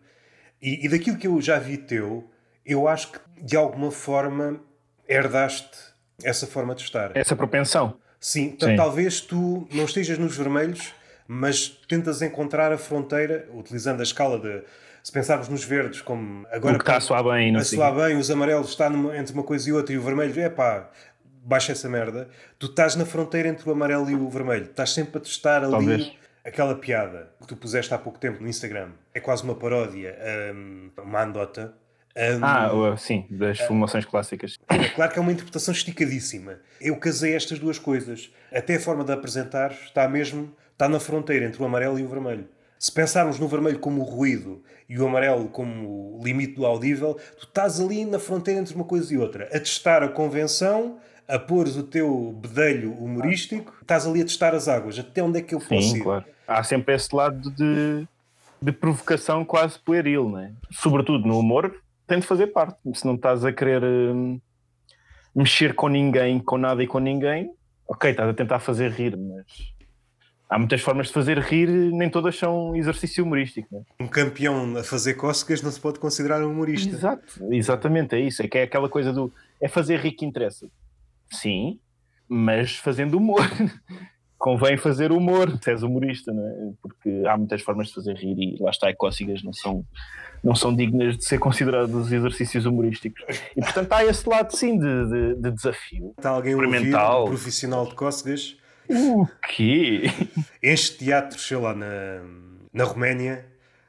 [0.62, 2.30] e, e daquilo que eu já vi teu,
[2.66, 4.60] eu acho que de alguma forma
[5.08, 5.94] herdaste
[6.24, 7.12] essa forma de estar.
[7.16, 7.96] Essa propensão.
[8.20, 8.76] Sim, sim.
[8.76, 10.94] talvez tu não estejas nos vermelhos,
[11.28, 14.64] mas tentas encontrar a fronteira, utilizando a escala de.
[15.04, 16.76] Se pensarmos nos verdes como agora.
[16.76, 19.34] O que está a soar bem, não A soar bem, os amarelos está numa, entre
[19.34, 20.90] uma coisa e outra, e o vermelho, é pá,
[21.44, 24.66] baixa essa merda, tu estás na fronteira entre o amarelo e o vermelho.
[24.66, 26.12] Estás sempre a testar ali Talvez.
[26.44, 28.92] aquela piada que tu puseste há pouco tempo no Instagram.
[29.14, 30.18] É quase uma paródia,
[30.56, 31.74] um, uma andota.
[32.16, 34.60] Um, ah, sim, das formações clássicas.
[34.70, 36.60] É claro que é uma interpretação esticadíssima.
[36.80, 38.32] Eu casei estas duas coisas.
[38.52, 42.08] Até a forma de apresentar está mesmo está na fronteira entre o amarelo e o
[42.08, 42.48] vermelho.
[42.78, 47.18] Se pensarmos no vermelho como o ruído e o amarelo como o limite do audível,
[47.40, 51.40] tu estás ali na fronteira entre uma coisa e outra, a testar a convenção a
[51.40, 55.00] pôres o teu bedelho humorístico, estás ali a testar as águas.
[55.00, 56.04] Até onde é que eu posso Sim, ir?
[56.04, 56.26] Claro.
[56.46, 58.06] Há sempre esse lado de,
[58.62, 60.52] de provocação quase pueril, né?
[60.70, 61.74] sobretudo no humor,
[62.14, 62.78] tem de fazer parte.
[62.94, 64.40] Se não estás a querer hum,
[65.36, 67.52] mexer com ninguém, com nada e com ninguém,
[67.88, 69.74] ok, estás a tentar fazer rir, mas
[70.48, 73.68] há muitas formas de fazer rir, nem todas são exercício humorístico.
[73.76, 73.82] Né?
[74.00, 76.94] Um campeão a fazer cócegas não se pode considerar um humorista.
[76.94, 78.44] Exato, exatamente, é isso.
[78.44, 80.68] É que é aquela coisa do é fazer rir que interessa.
[81.32, 81.80] Sim,
[82.28, 83.42] mas fazendo humor.
[84.44, 86.74] convém fazer humor, se és humorista, não é?
[86.82, 89.86] Porque há muitas formas de fazer rir e lá está, e cócegas não são,
[90.44, 93.24] não são dignas de ser considerados exercícios humorísticos.
[93.56, 96.14] E portanto há esse lado sim de, de, de desafio.
[96.18, 98.58] Está alguém a ouvir, um profissional de cócegas?
[98.90, 100.12] O quê?
[100.62, 102.22] Enche teatro, sei lá, na,
[102.74, 103.46] na Roménia.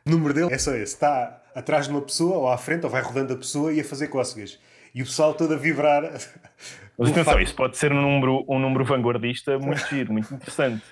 [0.06, 0.94] O número dele é só esse.
[0.94, 3.84] Está atrás de uma pessoa, ou à frente, ou vai rodando a pessoa e a
[3.84, 4.60] fazer cócegas.
[4.94, 6.12] E o pessoal todo a vibrar.
[6.98, 10.84] Mas atenção, isso pode ser um número, um número vanguardista muito giro, muito interessante.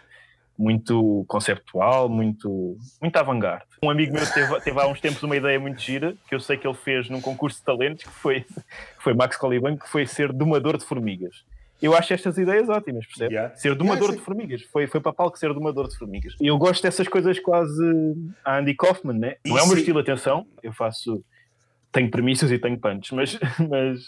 [0.58, 3.64] Muito conceptual, muito, muito avant-garde.
[3.82, 6.58] Um amigo meu teve, teve há uns tempos uma ideia muito gira, que eu sei
[6.58, 8.44] que ele fez num concurso de talentos, que foi,
[9.00, 11.44] foi Max Coliban, que foi ser domador de formigas.
[11.82, 13.34] Eu acho estas ideias ótimas, percebe?
[13.34, 13.56] Yeah.
[13.56, 14.62] Ser domador yeah, de formigas.
[14.62, 16.36] Foi, foi para palco ser domador de formigas.
[16.40, 17.82] E eu gosto dessas coisas quase
[18.44, 19.36] a Andy Kaufman, né?
[19.44, 20.46] Não é o meu estilo, atenção.
[20.62, 21.24] Eu faço.
[21.90, 23.38] Tenho premissas e tenho punches, mas,
[23.68, 24.00] mas,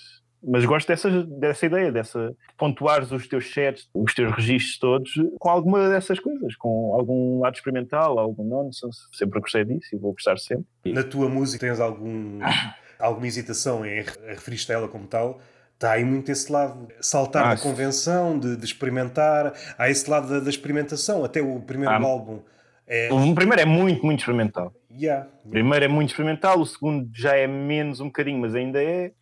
[0.46, 5.48] mas gosto dessa, dessa ideia, dessa pontuares os teus sets, os teus registros todos com
[5.48, 9.00] alguma dessas coisas, com algum lado experimental, algum nonsense.
[9.12, 10.66] Sempre gostei disso e vou gostar sempre.
[10.86, 12.40] Na tua música tens algum,
[12.98, 15.40] alguma hesitação em referir-te a ela como tal?
[15.74, 19.52] Está aí muito esse lado, saltar ah, da convenção, de, de, experimentar.
[19.76, 21.24] Há esse lado da, da experimentação.
[21.24, 22.40] Até o primeiro ah, álbum.
[22.86, 23.12] É...
[23.12, 24.72] O primeiro é muito, muito experimental.
[24.90, 25.30] Yeah, yeah.
[25.44, 29.12] O primeiro é muito experimental, o segundo já é menos um bocadinho, mas ainda é.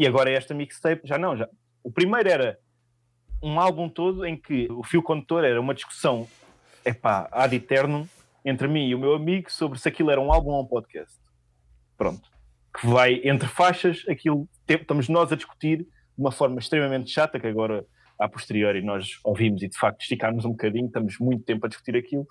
[0.00, 1.36] E agora esta mixtape, já não.
[1.36, 1.48] Já.
[1.84, 2.58] O primeiro era
[3.40, 6.26] um álbum todo em que o fio condutor era uma discussão,
[6.84, 8.08] epá, ad eterno,
[8.44, 11.20] entre mim e o meu amigo sobre se aquilo era um álbum ou um podcast.
[11.96, 12.30] Pronto
[12.78, 15.86] que vai entre faixas, aquilo estamos nós a discutir de
[16.16, 17.84] uma forma extremamente chata, que agora
[18.18, 21.96] a posteriori nós ouvimos e de facto esticámos um bocadinho, estamos muito tempo a discutir
[21.96, 22.26] aquilo,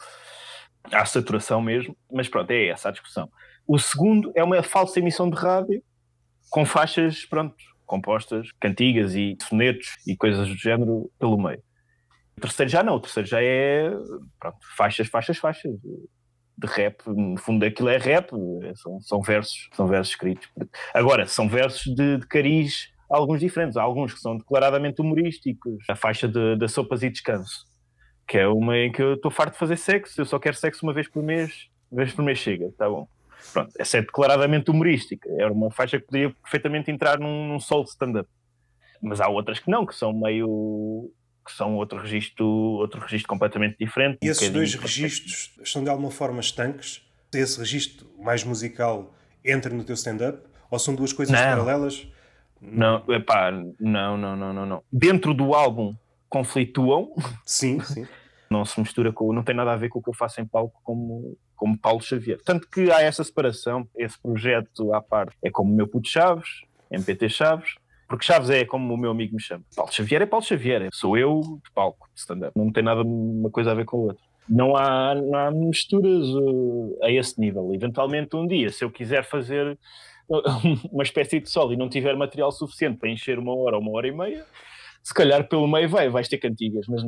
[0.92, 3.30] à saturação mesmo, mas pronto, é essa a discussão.
[3.68, 5.84] O segundo é uma falsa emissão de rádio
[6.50, 11.62] com faixas, pronto, compostas, cantigas e sonetos e coisas do género pelo meio.
[12.38, 13.89] O terceiro já não, o terceiro já é
[14.39, 15.74] pronto, faixas, faixas, faixas
[16.58, 18.32] de rap, no fundo aquilo é rap,
[18.76, 20.50] são, são versos, são versos escritos.
[20.93, 25.95] Agora, são versos de, de cariz alguns diferentes, há alguns que são declaradamente humorísticos, a
[25.95, 27.66] faixa da Sopas e Descanso,
[28.28, 30.86] que é uma em que eu estou farto de fazer sexo, eu só quero sexo
[30.86, 33.08] uma vez por mês, uma vez por mês chega, tá bom.
[33.52, 37.84] Pronto, essa é declaradamente humorística, era uma faixa que podia perfeitamente entrar num, num solo
[37.86, 38.30] stand-up.
[39.02, 41.12] Mas há outras que não, que são meio
[41.45, 44.20] que são outro registro, outro registro completamente diferente.
[44.22, 47.02] E um esses dois registros estão de alguma forma estanques?
[47.34, 50.43] Esse registro mais musical entra no teu stand-up?
[50.70, 51.43] Ou são duas coisas não.
[51.43, 52.08] paralelas?
[52.62, 54.84] Não, epá, não, não, não, não, não.
[54.91, 55.95] Dentro do álbum
[56.28, 57.14] conflituam.
[57.45, 58.08] Sim, sim.
[58.50, 60.45] não se mistura com, não tem nada a ver com o que eu faço em
[60.45, 62.39] palco como, como Paulo Xavier.
[62.43, 66.64] Tanto que há essa separação, esse projeto à parte é como o meu puto Chaves,
[66.91, 67.76] MPT Chaves,
[68.08, 69.64] porque Chaves é como o meu amigo me chama.
[69.76, 70.89] Paulo Xavier é Paulo Xavier.
[70.91, 72.58] Sou eu de palco, de stand-up.
[72.58, 74.24] Não tem nada uma coisa a ver com a outra.
[74.50, 77.72] Não há, não há misturas uh, a esse nível.
[77.72, 79.78] Eventualmente, um dia, se eu quiser fazer
[80.91, 83.91] uma espécie de solo e não tiver material suficiente para encher uma hora ou uma
[83.91, 84.43] hora e meia,
[85.04, 87.04] se calhar pelo meio vai, vais ter cantigas, mas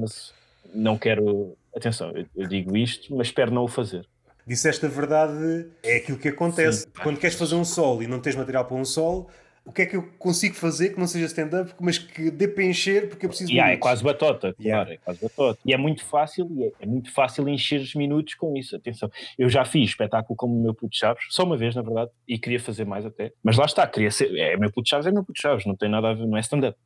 [0.73, 1.57] não quero.
[1.75, 4.05] Atenção, eu, eu, digo isto, mas espero não o fazer.
[4.45, 6.81] Disseste a verdade, é aquilo que acontece.
[6.81, 6.89] Sim.
[7.01, 9.29] Quando queres fazer um solo e não tens material para um solo,
[9.63, 12.63] o que é que eu consigo fazer que não seja stand-up, mas que dê para
[12.63, 14.93] encher porque eu preciso yeah, É quase batota, claro, yeah.
[14.93, 15.59] é quase batota.
[15.63, 18.75] E é muito fácil, e é, é, muito fácil encher os minutos com isso.
[18.75, 22.09] Atenção, eu já fiz espetáculo como o meu puto Chaves, só uma vez, na verdade,
[22.27, 23.31] e queria fazer mais até.
[23.43, 24.35] Mas lá está, queria ser.
[24.35, 26.41] É meu puto Chaves, é meu puto Chaves, não tem nada a ver, não é
[26.41, 26.77] stand-up.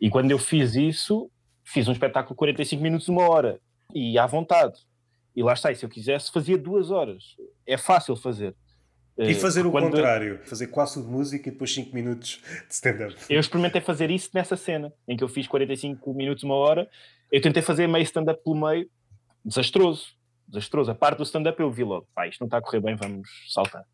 [0.00, 1.30] E quando eu fiz isso,
[1.64, 3.60] fiz um espetáculo de 45 minutos, uma hora,
[3.94, 4.78] e à vontade.
[5.34, 7.36] E lá está, e se eu quisesse, fazia duas horas.
[7.66, 8.54] É fácil fazer.
[9.16, 13.14] E eh, fazer o contrário, fazer quase de música e depois 5 minutos de stand-up.
[13.28, 16.88] Eu experimentei fazer isso nessa cena, em que eu fiz 45 minutos, uma hora.
[17.30, 18.88] Eu tentei fazer meio stand-up pelo meio,
[19.44, 20.08] desastroso,
[20.48, 20.90] desastroso.
[20.90, 23.28] A parte do stand-up eu vi logo, pá, isto não está a correr bem, vamos
[23.48, 23.84] saltar.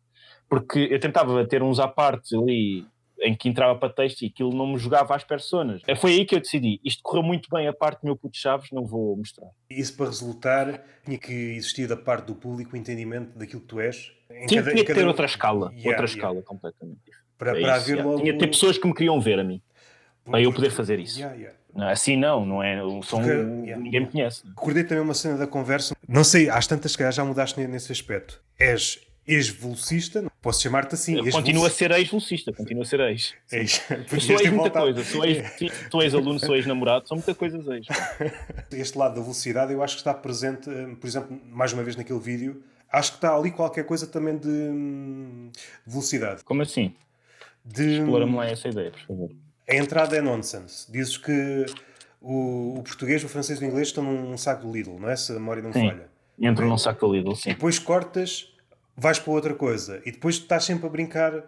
[0.49, 2.85] Porque eu tentava ter uns à parte ali
[3.21, 5.81] em que entrava para texto e aquilo não me jogava às personas.
[5.99, 8.69] Foi aí que eu decidi, isto correu muito bem a parte do meu puto Chaves,
[8.71, 9.47] não vou mostrar.
[9.69, 13.79] Isso para resultar, tinha que existir da parte do público o entendimento daquilo que tu
[13.79, 14.11] és?
[14.47, 16.13] Tinha, cada, tinha que ter outra escala, yeah, outra yeah.
[16.13, 17.21] escala completamente diferente.
[17.37, 18.19] Para, é para isso, haver logo...
[18.21, 19.61] Tinha que ter pessoas que me queriam ver a mim,
[20.25, 21.21] para eu poder fazer isso.
[21.75, 22.77] Assim não, não é?
[23.03, 24.43] Sou Porque, Ninguém me conhece.
[24.47, 25.95] Recordei também uma cena da conversa.
[26.07, 28.41] Não sei, às tantas que já mudaste nesse aspecto.
[28.59, 31.29] És ex-velocista, posso chamar-te assim.
[31.29, 33.33] Continua a ser ex-velocista, continua a ser ex.
[33.51, 33.81] ex.
[34.19, 35.03] sou ex muita coisa,
[35.89, 37.85] sou ex-aluno, sou ex-namorado, são muitas coisas ex.
[38.71, 41.95] Este lado da velocidade eu acho que está presente, eh, por exemplo, mais uma vez
[41.95, 45.51] naquele vídeo, acho que está ali qualquer coisa também de, de
[45.85, 46.43] velocidade.
[46.43, 46.93] Como assim?
[47.63, 47.99] De...
[47.99, 49.31] Explora-me lá essa ideia, por favor.
[49.69, 50.91] A entrada é nonsense.
[50.91, 51.65] Dizes que
[52.19, 55.15] o, o português, o francês e o inglês estão num saco do Lidl, não é?
[55.15, 55.87] Se a memória não Sim.
[55.87, 56.09] falha.
[56.39, 57.51] Entram num saco do Lidl, sim.
[57.51, 58.50] E depois cortas,
[59.01, 60.01] vais para outra coisa.
[60.05, 61.43] E depois estás sempre a brincar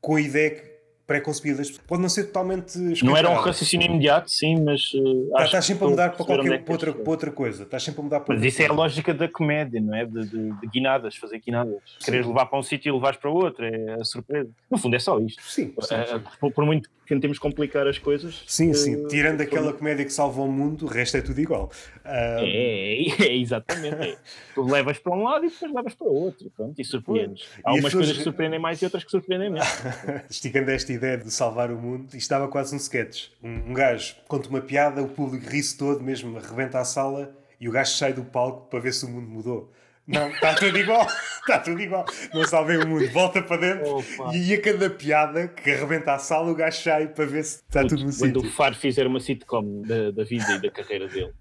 [0.00, 0.77] com a ideia que-
[1.08, 1.86] pré-concebida das pessoas.
[1.86, 4.92] Pode não ser totalmente Não era um raciocínio imediato, sim, mas.
[4.94, 7.10] uh, Tá- acho Estás sempre que a mudar para, qualquer, é para, outra, queres para
[7.10, 7.62] outra coisa.
[7.62, 8.82] Estás sempre a mudar para Mas isso é a coisa.
[8.82, 10.04] lógica da comédia, não é?
[10.04, 11.78] De, de, de guinadas, fazer guinadas.
[12.04, 14.50] Quereres levar para um sítio e levares para outro, é a surpresa.
[14.70, 15.42] No fundo é só isto.
[15.42, 16.22] Sim, sim, Eh, sim.
[16.38, 18.44] por, por muito que tentemos complicar as coisas.
[18.46, 19.06] Sim, eh, sim.
[19.06, 21.70] Tirando aquela comédia que salva o mundo, o resto é tudo igual.
[22.04, 23.94] Ah, É, é, é, exatamente.
[24.10, 24.16] é.
[24.54, 26.50] Tu levas para um lado e depois levas para o outro.
[26.54, 27.44] Pronto, e surpreendes.
[27.44, 29.66] E Há as umas pessoas- coisas que surpreendem mais e outras que surpreendem menos.
[30.28, 33.28] esticando esta ideia de salvar o mundo, isto dava quase um sketch.
[33.42, 37.68] Um, um gajo conta uma piada, o público ri-se todo, mesmo arrebenta a sala e
[37.68, 39.72] o gajo sai do palco para ver se o mundo mudou.
[40.06, 41.06] Não, está tudo igual,
[41.40, 42.04] está tudo igual.
[42.32, 44.34] Não salvei o mundo, volta para dentro Opa.
[44.34, 47.82] e a cada piada que arrebenta a sala, o gajo sai para ver se está
[47.82, 48.56] tudo no Quando o sítio.
[48.56, 51.32] Faro fizer uma sitcom da, da vida e da carreira dele,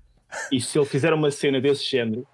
[0.51, 2.28] e se ele fizer uma cena desse género,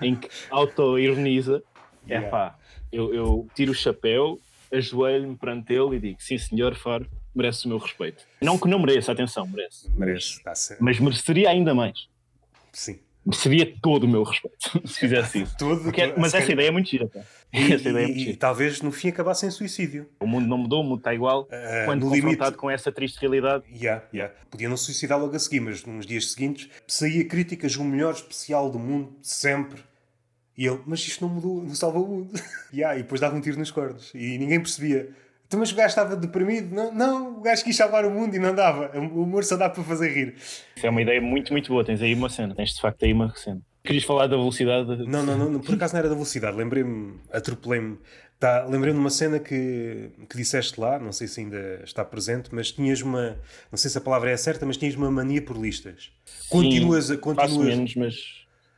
[0.00, 1.62] em que auto-ironiza,
[2.08, 2.30] é Yeah.
[2.30, 2.58] pá,
[2.90, 4.38] eu, eu tiro o chapéu,
[4.72, 8.24] ajoelho-me perante ele e digo: sim, senhor Faro, merece o meu respeito.
[8.40, 9.88] Não que não mereça, atenção, merece.
[9.96, 10.82] Merece, está certo.
[10.82, 12.08] Mas mereceria ainda mais.
[12.72, 12.98] Sim.
[13.24, 15.54] Mereceria todo o meu respeito se fizesse isso.
[15.58, 17.20] Todo, Porque é- mas essa ideia é muito gira, pá.
[17.52, 20.08] E, Essa ideia é e- e talvez no fim acabasse em suicídio.
[20.20, 21.46] O mundo não mudou, o mundo está igual.
[21.52, 24.34] Ah, Quando confrontado limite- com essa triste realidade, Yeah, yeah.
[24.50, 28.70] Podia não suicidar logo a seguir, mas nos dias seguintes saía críticas o melhor especial
[28.70, 29.82] do mundo, sempre.
[30.60, 32.34] E ele, mas isto não mudou, não salva o mundo.
[32.70, 34.12] yeah, e depois dava um tiro nos cornos.
[34.14, 35.08] E ninguém percebia.
[35.46, 36.74] Então, mas o gajo estava deprimido?
[36.74, 38.90] Não, não, o gajo quis salvar o mundo e não dava.
[38.94, 40.34] O humor só dá para fazer rir.
[40.36, 41.82] Isso é uma ideia muito, muito boa.
[41.82, 43.62] Tens aí uma cena, tens de facto aí uma cena.
[43.82, 44.98] Querias falar da velocidade?
[45.06, 46.54] Não, não, não, por acaso não era da velocidade.
[46.58, 47.96] Lembrei-me, atropelei-me.
[48.38, 52.50] Tá, Lembrei-me de uma cena que, que disseste lá, não sei se ainda está presente,
[52.52, 53.38] mas tinhas uma,
[53.72, 56.12] não sei se a palavra é certa, mas tinhas uma mania por listas.
[56.50, 57.14] Continuas a.
[57.14, 58.14] Faço Continuas, menos, mas,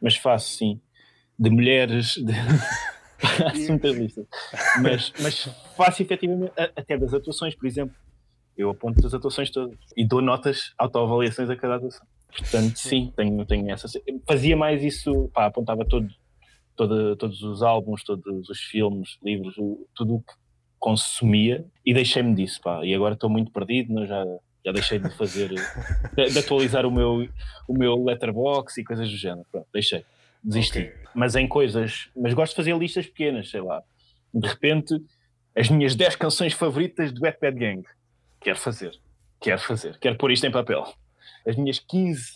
[0.01, 0.81] mas faço sim.
[1.43, 2.15] De mulheres.
[2.17, 2.33] De...
[3.19, 4.27] faço muitas listas.
[4.81, 5.45] Mas, mas
[5.77, 7.95] faço efetivamente, até das atuações, por exemplo.
[8.57, 12.07] Eu aponto as atuações todas e dou notas, autoavaliações a cada atuação.
[12.37, 13.89] Portanto, sim, tenho, tenho essa.
[14.27, 16.09] Fazia mais isso, pá, apontava todo,
[16.77, 19.55] todo, todos os álbuns, todos os filmes, livros,
[19.95, 20.35] tudo o que
[20.79, 22.85] consumia e deixei-me disso, pá.
[22.85, 24.25] E agora estou muito perdido, não, já,
[24.65, 27.29] já deixei de fazer, de, de atualizar o meu,
[27.69, 29.47] o meu letterbox e coisas do género.
[29.51, 30.05] Pronto, deixei,
[30.43, 30.81] desisti.
[30.81, 31.03] Ok.
[31.15, 33.83] Mas em coisas, mas gosto de fazer listas pequenas, sei lá.
[34.33, 34.95] De repente,
[35.57, 37.83] as minhas 10 canções favoritas do Wet Bad Gang.
[38.41, 38.99] Quero fazer,
[39.41, 40.85] quero fazer, quero pôr isto em papel.
[41.47, 42.33] As minhas 15,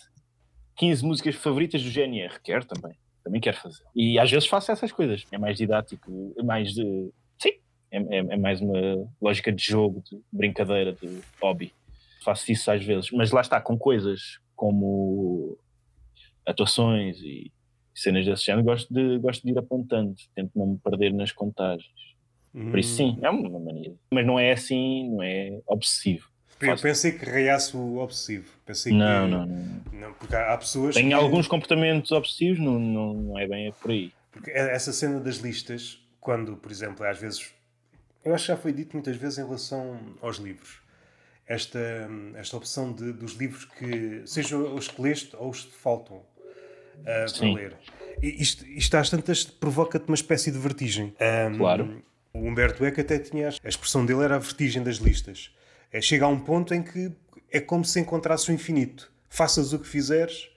[0.77, 3.83] 15 músicas favoritas do GNR, quero também, também quero fazer.
[3.95, 7.11] E às vezes faço essas coisas, é mais didático, é mais de.
[7.39, 7.53] Sim,
[7.91, 11.73] é, é, é mais uma lógica de jogo, de brincadeira, de hobby.
[12.23, 15.57] Faço isso às vezes, mas lá está, com coisas como
[16.45, 17.51] atuações e
[18.01, 21.91] cenas desse género, gosto de, gosto de ir apontando, tento não me perder nas contagens.
[22.53, 23.93] Por isso, sim, é uma mania.
[24.11, 26.27] Mas não é assim, não é obsessivo.
[26.59, 26.83] Eu Faço.
[26.83, 28.51] pensei que reiasse o obsessivo.
[28.65, 29.31] Pensei Não, que...
[29.31, 29.81] não, não.
[29.93, 31.13] Não, porque há pessoas Tem que...
[31.13, 34.11] alguns comportamentos obsessivos, não, não, não é bem por aí.
[34.31, 37.53] Porque é- essa cena das listas, quando, por exemplo, às vezes...
[38.25, 40.81] Eu acho que já foi dito muitas vezes em relação aos livros.
[41.45, 41.79] Esta,
[42.35, 44.23] esta opção de, dos livros que...
[44.25, 45.77] Sejam os que leste ou os que te
[47.03, 47.55] faltam ah, para Sim.
[47.55, 47.75] ler.
[48.21, 51.13] E isto, isto às tantas provoca-te uma espécie de vertigem.
[51.19, 52.01] Ah, Claro.
[52.33, 53.49] O Humberto Eco até tinha...
[53.63, 55.51] A expressão dele era a vertigem das listas.
[55.91, 57.11] É, chega a um ponto em que
[57.51, 59.11] é como se encontrasses o infinito.
[59.29, 60.49] Faças o que fizeres,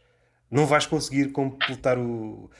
[0.50, 2.50] não vais conseguir completar o.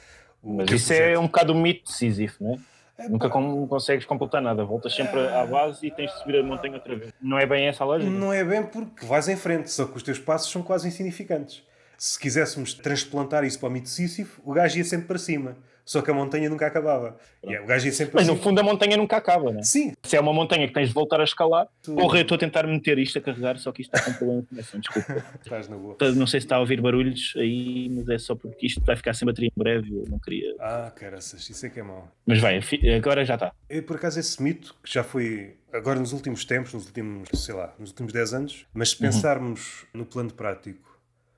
[0.41, 1.19] o Mas isso é projeto.
[1.19, 2.59] um bocado o mito de Sísifo, não é?
[3.05, 6.43] É, Nunca com- consegues completar nada, voltas sempre à base e tens de subir a
[6.43, 7.13] montanha outra vez.
[7.21, 8.09] Não é bem essa a lógica?
[8.11, 11.63] Não é bem porque vais em frente, só que os teus passos são quase insignificantes.
[12.01, 15.55] Se quiséssemos transplantar isso para o mito de Sísifo, o gajo ia sempre para cima.
[15.85, 17.15] Só que a montanha nunca acabava.
[17.43, 18.43] E é, o gajo ia sempre Mas no cima.
[18.43, 19.63] fundo a montanha nunca acaba, não é?
[19.63, 22.37] Sim, Se é uma montanha que tens de voltar a escalar, Tu- porra, eu estou
[22.37, 25.23] a tentar meter isto a carregar, só que isto está com problema de conexão, desculpa.
[25.45, 25.95] estás na boa.
[26.15, 29.13] Não sei se está a ouvir barulhos aí, mas é só porque isto vai ficar
[29.13, 30.55] sem bateria em breve, eu não queria.
[30.59, 32.11] Ah, caraças, isso é que é mau.
[32.25, 32.59] Mas vai,
[32.97, 33.51] agora já está.
[33.69, 37.53] Eu, por acaso, esse mito, que já foi agora nos últimos tempos, nos últimos, sei
[37.53, 40.90] lá, nos últimos 10 anos, mas se pensarmos no plano prático,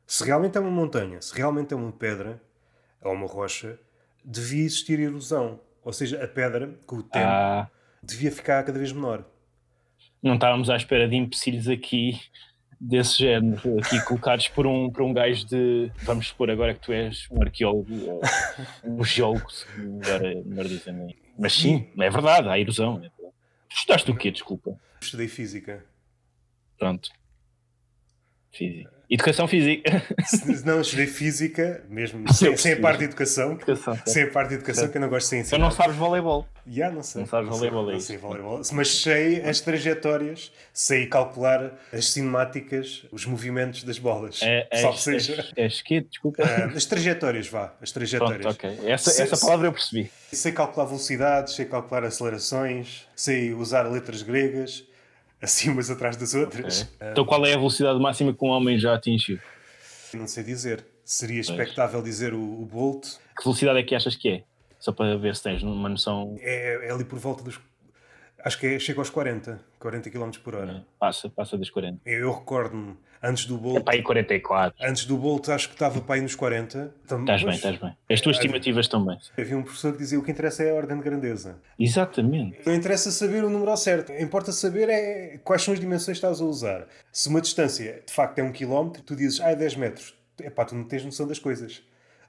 [0.05, 2.41] se realmente é uma montanha, se realmente é uma pedra
[3.01, 3.79] ou uma rocha,
[4.23, 5.59] devia existir erosão.
[5.83, 7.69] Ou seja, a pedra, com o tempo, Ah,
[8.01, 9.25] devia ficar cada vez menor.
[10.21, 12.19] não estávamos à espera de empecilhos aqui
[12.79, 15.91] desse género, aqui colocados por um, por um gajo de.
[16.03, 18.21] Vamos supor agora que tu és um arqueólogo ou
[18.85, 19.45] um geólogo,
[19.77, 21.13] melhor, melhor dizendo.
[21.37, 22.97] Mas sim, é verdade, há erosão.
[22.97, 23.33] É verdade.
[23.69, 24.79] Estudaste o quê, desculpa?
[25.01, 25.83] Estudei física.
[26.77, 27.09] Pronto.
[28.51, 28.91] Física.
[29.13, 30.01] Educação física.
[30.65, 33.51] Não, estudei física, mesmo sem, sem a parte de educação.
[33.53, 35.95] Educação, sem a parte de educação, que eu não gosto de ser Então não sabes
[35.95, 36.47] voleibol.
[36.65, 37.21] Já, não sei.
[37.21, 38.61] Não sabes voleibol, é não sei voleibol.
[38.71, 44.39] Mas sei as trajetórias, sei calcular as cinemáticas, os movimentos das bolas.
[44.41, 45.47] É, é, Salve seja.
[45.55, 46.41] é, é esquete, desculpa.
[46.43, 47.73] Ah, as trajetórias, vá.
[47.81, 48.41] As trajetórias.
[48.41, 48.89] Pronto, ok.
[48.91, 50.09] Essa, Se- essa se- palavra eu percebi.
[50.31, 54.83] Sei calcular velocidades, sei calcular acelerações, sei usar letras gregas,
[55.43, 56.89] assim umas atrás das outras.
[56.99, 59.39] Ah, Então qual é a velocidade máxima que um homem já atingiu?
[60.13, 60.85] não sei dizer.
[61.03, 63.03] Seria expectável dizer o, o Bolt.
[63.35, 64.43] Que velocidade é que achas que é?
[64.79, 66.37] Só para ver se tens uma noção.
[66.39, 67.59] É, é ali por volta dos.
[68.43, 70.85] Acho que é, chega aos 40, 40 km por hora.
[70.99, 72.01] Passa, passa das 40.
[72.05, 74.85] Eu, eu recordo-me, antes do É Bolt, para aí 44.
[74.85, 76.93] antes do Bolt, acho que estava para aí nos 40.
[77.05, 77.95] Então, Estás bem, estás bem.
[78.11, 79.17] As tuas estimativas também.
[79.37, 81.55] Havia um professor que dizia o que interessa é a ordem de grandeza.
[81.79, 82.59] Exatamente.
[82.65, 84.11] Não interessa saber o número ao certo.
[84.11, 86.85] Importa saber é quais são as dimensões que estás a usar.
[87.13, 90.13] Se uma distância de facto é um quilómetro, tu dizes, ah, é 10 metros.
[90.41, 91.81] Epá, tu não tens noção das coisas.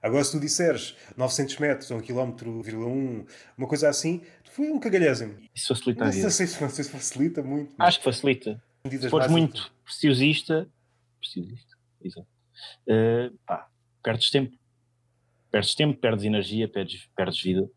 [0.04, 3.24] Agora, se tu disseres 900 metros ou 1 km,
[3.56, 4.20] uma coisa assim,
[4.58, 5.36] um cagalhésimo.
[5.54, 6.30] Isso facilita a vida.
[6.30, 7.72] sei, se- não sei se facilita muito.
[7.76, 8.62] mas Acho que facilita.
[8.88, 10.68] Se fores muito preciosista,
[11.20, 12.26] preciosista, exato.
[12.86, 13.68] Eh, pá,
[14.02, 14.56] perdes tempo.
[15.50, 17.68] Perdes tempo, perdes energia, perdes, perdes vida.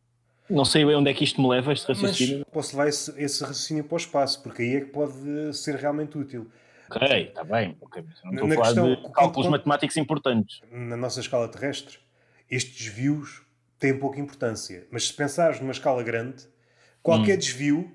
[0.49, 2.45] Não sei onde é que isto me leva, este Mas raciocínio.
[2.51, 6.17] posso levar esse, esse raciocínio para o espaço, porque aí é que pode ser realmente
[6.17, 6.49] útil.
[6.89, 7.78] Ok, está bem.
[7.82, 10.61] ok, mas eu não estou Na a falar questão, de cálculos matemáticos importantes.
[10.71, 11.99] Na nossa escala terrestre,
[12.49, 13.41] estes desvios
[13.78, 14.88] têm pouca importância.
[14.89, 16.47] Mas se pensares numa escala grande,
[17.08, 17.39] qualquer Hum.
[17.39, 17.91] desvio,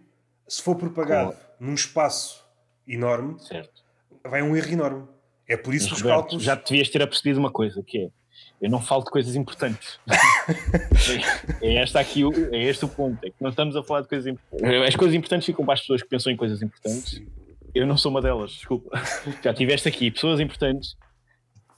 [0.49, 2.45] se for propagado num espaço
[2.89, 3.83] enorme, Certo.
[4.25, 5.09] vai um erro enorme.
[5.49, 6.43] É por isso Mas, que os Roberto, cálculos.
[6.45, 8.09] já te devias ter apercebido uma coisa, que é
[8.61, 9.99] eu não falo de coisas importantes.
[11.61, 13.19] é, esta aqui, é este o ponto.
[13.25, 14.89] É que não estamos a falar de coisas importantes.
[14.89, 17.21] As coisas importantes ficam para as pessoas que pensam em coisas importantes.
[17.75, 18.91] Eu não sou uma delas, desculpa.
[19.43, 20.97] Já tiveste aqui pessoas importantes,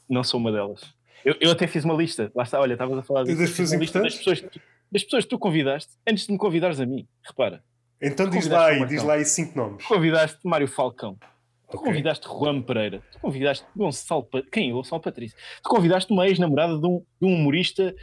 [0.08, 0.82] não sou uma delas.
[1.24, 3.52] Eu, eu até fiz uma lista, lá está, olha, estavas a falar Das disso.
[3.56, 4.18] pessoas lista das importantes?
[4.18, 4.60] pessoas, que
[4.94, 7.06] das pessoas que tu convidaste antes de me convidares a mim.
[7.26, 7.62] Repara,
[8.00, 9.84] Então diz lá aí, diz lá aí cinco nomes.
[9.84, 11.16] tu convidaste Mário Falcão,
[11.68, 11.80] tu Ok.
[11.88, 14.72] convidaste Juan Pereira, tu convidaste Gonçalo Pa- quem?
[14.72, 15.36] Gonçalo Patrício.
[15.62, 17.94] Tu convidaste uma ex-namorada de um, de um humorista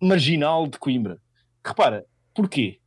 [0.00, 1.18] marginal de Coimbra.
[1.64, 2.80] Repara, porquê?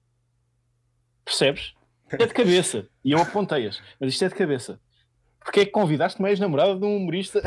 [1.26, 1.74] Percebes?
[2.12, 2.88] É de cabeça.
[3.04, 3.82] E eu apontei-as.
[4.00, 4.80] Mas isto é de cabeça.
[5.40, 7.42] Porquê é que convidaste uma ex-namorada de um humorista?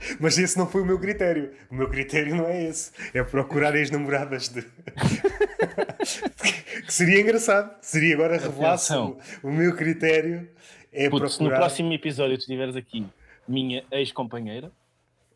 [0.20, 1.52] Mas esse não foi o meu critério.
[1.70, 2.90] O meu critério não é esse.
[3.14, 4.62] É procurar ex-namoradas de.
[6.86, 7.74] que seria engraçado.
[7.80, 10.48] Seria agora revelasse o, o meu critério.
[10.92, 11.58] É Puto, se no procurar.
[11.58, 13.06] próximo episódio tu tiveres aqui
[13.46, 14.70] minha ex-companheira,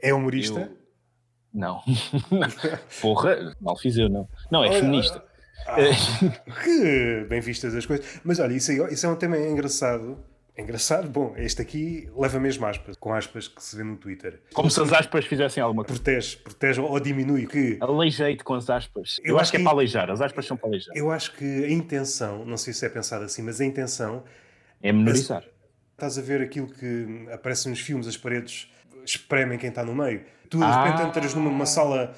[0.00, 0.60] É humorista?
[0.60, 0.82] eu...
[1.54, 1.82] Não.
[3.00, 4.26] Porra, mal fiz eu, não.
[4.50, 5.22] Não, é Olha, feminista.
[5.66, 5.76] Ah,
[6.64, 8.20] que bem vistas as coisas.
[8.24, 10.18] Mas olha, isso, aí- isso é um tema engraçado.
[10.56, 11.08] Engraçado?
[11.08, 14.38] Bom, este aqui leva mesmo aspas, com aspas que se vê no Twitter.
[14.52, 15.98] Como se as aspas fizessem alguma coisa.
[16.02, 17.46] Protege, protege ou diminui.
[17.46, 19.18] Que Aleijei-te com as aspas.
[19.24, 20.10] Eu, Eu acho acho que é que- para aleijar.
[20.10, 20.94] As aspas são para aleijar.
[20.94, 24.24] eu acho que a intenção, não sei se é pensado assim, mas a intenção,
[24.82, 25.42] É menorizar.
[25.92, 28.70] estás a ver aquilo que aparece nos filmes, as paredes
[29.06, 30.22] espremem quem está no meio.
[30.50, 30.84] Tu de Ah.
[30.84, 32.14] repente entras numa sala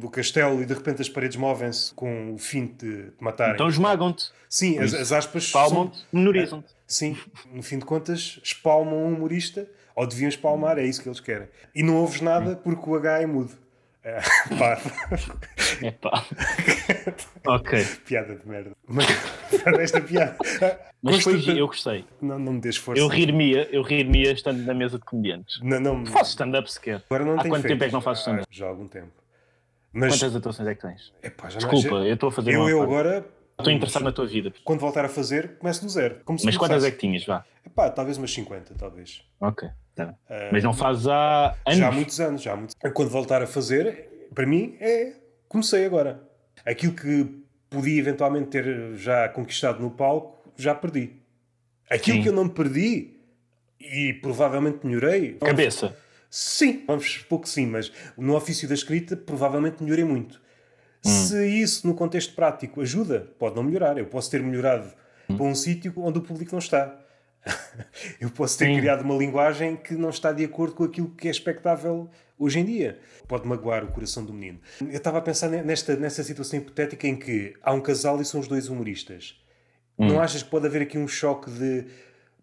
[0.00, 3.54] do, castelo e de repente as paredes movem-se com o fim de te matarem.
[3.54, 6.76] Então esmagam-te, Sim, as, as aspas palmam-te, menorizam-te.
[6.88, 7.16] Sim,
[7.52, 11.46] no fim de contas, espalmam um humorista, ou deviam espalmar, é isso que eles querem.
[11.74, 13.52] E não ouves nada porque o H é mudo.
[14.02, 14.20] É,
[14.58, 14.80] pá,
[15.82, 16.24] É pá.
[17.46, 17.84] ok.
[18.06, 18.70] piada de merda.
[18.86, 19.04] Mas
[19.80, 20.36] esta piada.
[21.02, 22.04] Mas foi, Constante- eu gostei.
[22.22, 23.02] Não, não me dês força.
[23.02, 25.60] Eu rir-me-ia, eu rir-me-ia estando na mesa de comediantes.
[25.62, 27.02] Não, não, Faço stand-up sequer.
[27.10, 27.68] agora não Há quanto feito.
[27.68, 28.46] tempo é que não faço stand-up?
[28.50, 29.10] Ah, Já há algum tempo.
[29.92, 31.12] Mas Quantas atuações é que tens?
[31.22, 33.26] epá, Desculpa, já- eu estou a fazer eu, eu agora,
[33.58, 34.52] Estou interessado na tua vida.
[34.62, 36.20] quando voltar a fazer, começo do zero.
[36.44, 37.26] Mas quantas é que tinhas?
[37.26, 37.44] Vá.
[37.66, 39.22] Epá, talvez umas 50, talvez.
[39.40, 39.68] Ok.
[39.96, 40.14] tá.
[40.30, 41.78] Ah, Mas não fazes há anos.
[41.78, 45.14] Já há muitos anos, já há muitos Quando voltar a fazer, para mim, é.
[45.48, 46.22] Comecei agora.
[46.64, 51.12] Aquilo que podia eventualmente ter já conquistado no palco, já perdi.
[51.90, 52.22] Aquilo Sim.
[52.22, 53.16] que eu não perdi
[53.80, 55.34] e provavelmente melhorei.
[55.34, 55.96] Cabeça.
[56.30, 60.40] Sim, vamos supor que sim, mas no ofício da escrita provavelmente melhorei muito.
[61.08, 63.96] Se isso no contexto prático ajuda, pode não melhorar.
[63.98, 64.90] Eu posso ter melhorado
[65.26, 66.98] para um sítio onde o público não está.
[68.20, 68.76] Eu posso ter Sim.
[68.78, 72.64] criado uma linguagem que não está de acordo com aquilo que é expectável hoje em
[72.64, 72.98] dia.
[73.26, 74.60] Pode magoar o coração do menino.
[74.80, 78.24] Eu estava a pensar ne- nesta, nesta situação hipotética em que há um casal e
[78.24, 79.40] são os dois humoristas.
[79.96, 81.86] Não achas que pode haver aqui um choque de.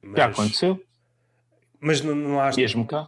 [0.01, 0.83] Mas, Já aconteceu.
[1.79, 2.57] mas não, não achas.
[2.57, 3.07] Mesmo cá.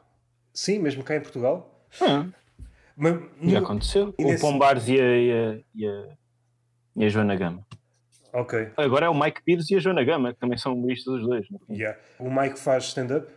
[0.53, 1.85] Sim, mesmo cá em Portugal.
[2.01, 2.25] Ah,
[2.97, 4.13] Mas, já aconteceu.
[4.19, 5.59] O nesse- Pombares e a, e, a,
[6.95, 7.65] e, a, Joana Gama.
[8.33, 8.71] Ok.
[8.75, 11.47] Agora é o Mike Pires e a Joana Gama, que também são humoristas os dois.
[11.47, 11.61] fundo.
[11.69, 11.97] Yeah.
[12.19, 13.31] O Mike faz stand-up?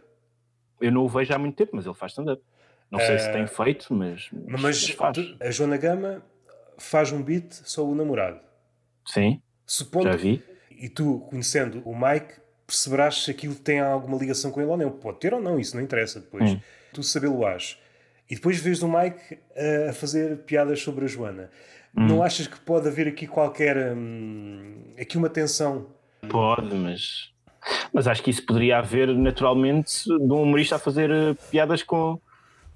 [0.81, 2.43] Eu não o vejo há muito tempo, mas ele faz stand-up.
[2.91, 5.17] Não sei se tem feito, mas, mas, mas faz.
[5.41, 6.23] a Joana Gama
[6.77, 8.41] faz um beat só o namorado.
[9.07, 9.41] Sim.
[9.65, 10.43] Supondo, já vi.
[10.71, 12.35] E tu, conhecendo o Mike,
[12.67, 14.91] perceberás se aquilo tem alguma ligação com ele ou não.
[14.91, 16.51] Pode ter ou não, isso não interessa depois.
[16.51, 16.61] Hum.
[16.93, 17.79] Tu sabê-lo ás.
[18.31, 19.39] E depois vês o Mike
[19.89, 21.51] a fazer piadas sobre a Joana.
[21.97, 22.07] Hum.
[22.07, 23.95] Não achas que pode haver aqui qualquer.
[23.95, 25.89] Hum, aqui uma tensão?
[26.29, 27.31] Pode, mas.
[27.93, 32.19] Mas acho que isso poderia haver naturalmente de um humorista a fazer eh, piadas com,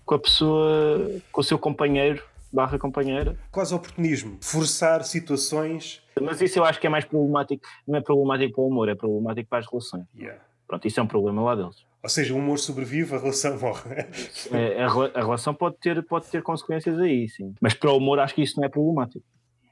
[0.04, 2.22] com a pessoa, com o seu companheiro
[2.54, 3.36] barra companheira.
[3.50, 6.00] Quase oportunismo, forçar situações.
[6.20, 8.94] Mas isso eu acho que é mais problemático, não é problemático para o humor, é
[8.94, 10.04] problemático para as relações.
[10.16, 10.40] Yeah.
[10.66, 11.84] Pronto, isso é um problema lá deles.
[12.04, 14.06] Ou seja, o humor sobrevive, a relação morre.
[14.52, 17.54] é, a, a, relação pode ter, pode ter consequências aí, sim.
[17.58, 19.24] Mas para o humor acho que isso não é problemático.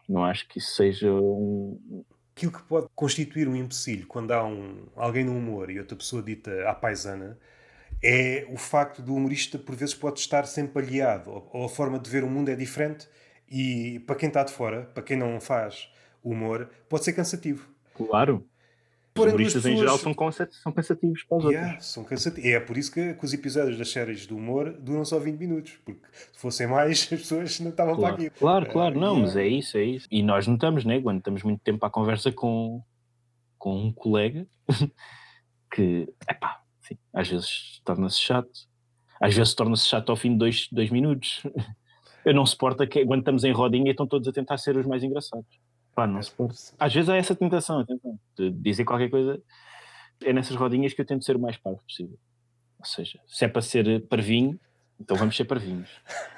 [0.08, 2.02] Não acho que isso seja um.
[2.34, 6.22] Aquilo que pode constituir um empecilho quando há um, alguém no humor e outra pessoa
[6.22, 7.38] dita à paisana
[8.02, 11.98] é o facto do humorista por vezes pode estar sempre aliado, ou, ou a forma
[11.98, 13.06] de ver o mundo é diferente
[13.46, 15.92] e para quem está de fora, para quem não faz
[16.24, 17.68] humor, pode ser cansativo.
[17.94, 18.48] Claro.
[19.14, 19.74] Os humoristas pessoas...
[19.74, 20.14] em geral são,
[20.50, 21.86] são cansativos para os yeah, outros.
[21.86, 22.50] São cansativos.
[22.50, 25.78] É por isso que, que, os episódios das séries do humor duram só 20 minutos,
[25.84, 26.00] porque
[26.32, 28.16] se fossem mais, as pessoas não estavam claro.
[28.16, 28.38] para aqui.
[28.38, 29.26] Claro, claro, uh, não, yeah.
[29.26, 30.08] mas é isso, é isso.
[30.10, 32.82] E nós notamos, né, quando estamos muito tempo à conversa com,
[33.58, 34.46] com um colega
[35.70, 38.50] que, epá, sim, às vezes torna-se chato.
[39.20, 41.42] Às vezes torna-se chato ao fim de dois, dois minutos.
[42.24, 45.02] Eu não suporto que quando estamos em rodinha estão todos a tentar ser os mais
[45.02, 45.46] engraçados.
[45.94, 46.56] Pá, não suporto.
[46.78, 47.84] Às vezes há essa tentação,
[48.36, 49.42] de dizer qualquer coisa.
[50.24, 52.18] É nessas rodinhas que eu tento ser o mais parvo possível.
[52.78, 54.58] Ou seja, se é para ser parvinho,
[54.98, 55.90] então vamos ser parvinhos.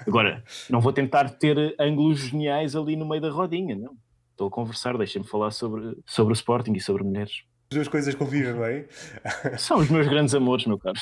[0.06, 3.96] Agora, não vou tentar ter ângulos geniais ali no meio da rodinha, não.
[4.30, 7.44] Estou a conversar, deixem-me falar sobre, sobre o Sporting e sobre mulheres.
[7.74, 8.84] As duas coisas convivem bem.
[9.58, 10.94] São os meus grandes amores, meu caro.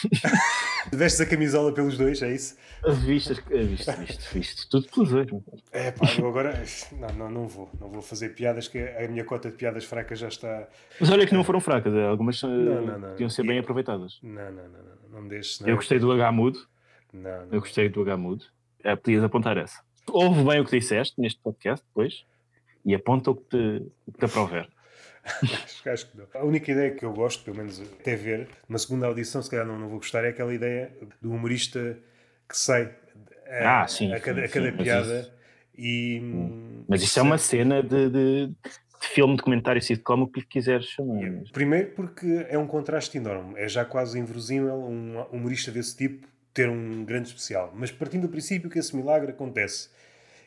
[0.90, 2.56] Vestes a camisola pelos dois, é isso?
[3.04, 4.68] Vistas, visto, visto, visto.
[4.70, 5.28] Tudo pelos dois.
[5.70, 6.64] É pá, eu agora.
[6.92, 7.68] Não, não, não vou.
[7.78, 10.66] Não vou fazer piadas, que a minha cota de piadas fracas já está.
[10.98, 13.10] Mas olha que não foram fracas, é, algumas não, não, não.
[13.10, 14.18] podiam ser bem aproveitadas.
[14.22, 15.10] Não, não, não, não.
[15.12, 15.60] Não me deixes.
[15.60, 16.58] Eu gostei do H mudo.
[17.12, 17.52] Não, não.
[17.52, 18.46] Eu gostei do H mudo.
[18.82, 19.78] É, podias apontar essa.
[20.08, 22.24] Ouve bem o que disseste neste podcast depois
[22.82, 24.71] e aponta o que te, o que te aprover
[25.24, 26.26] acho, acho que não.
[26.34, 29.66] A única ideia que eu gosto, pelo menos até ver, uma segunda audição, se calhar
[29.66, 31.98] não, não vou gostar, é aquela ideia do humorista
[32.48, 32.94] que sai
[33.48, 35.30] a, ah, sim, a cada, sim, a cada sim, piada mas
[35.76, 36.20] e.
[36.22, 40.86] Hum, mas isso é uma cena de, de, de filme, documentário, sitcom, o que quiseres
[40.86, 41.20] chamar.
[41.20, 41.42] Yeah.
[41.52, 43.54] Primeiro porque é um contraste enorme.
[43.56, 47.72] É já quase inverosímil um humorista desse tipo ter um grande especial.
[47.74, 49.88] Mas partindo do princípio que esse milagre acontece.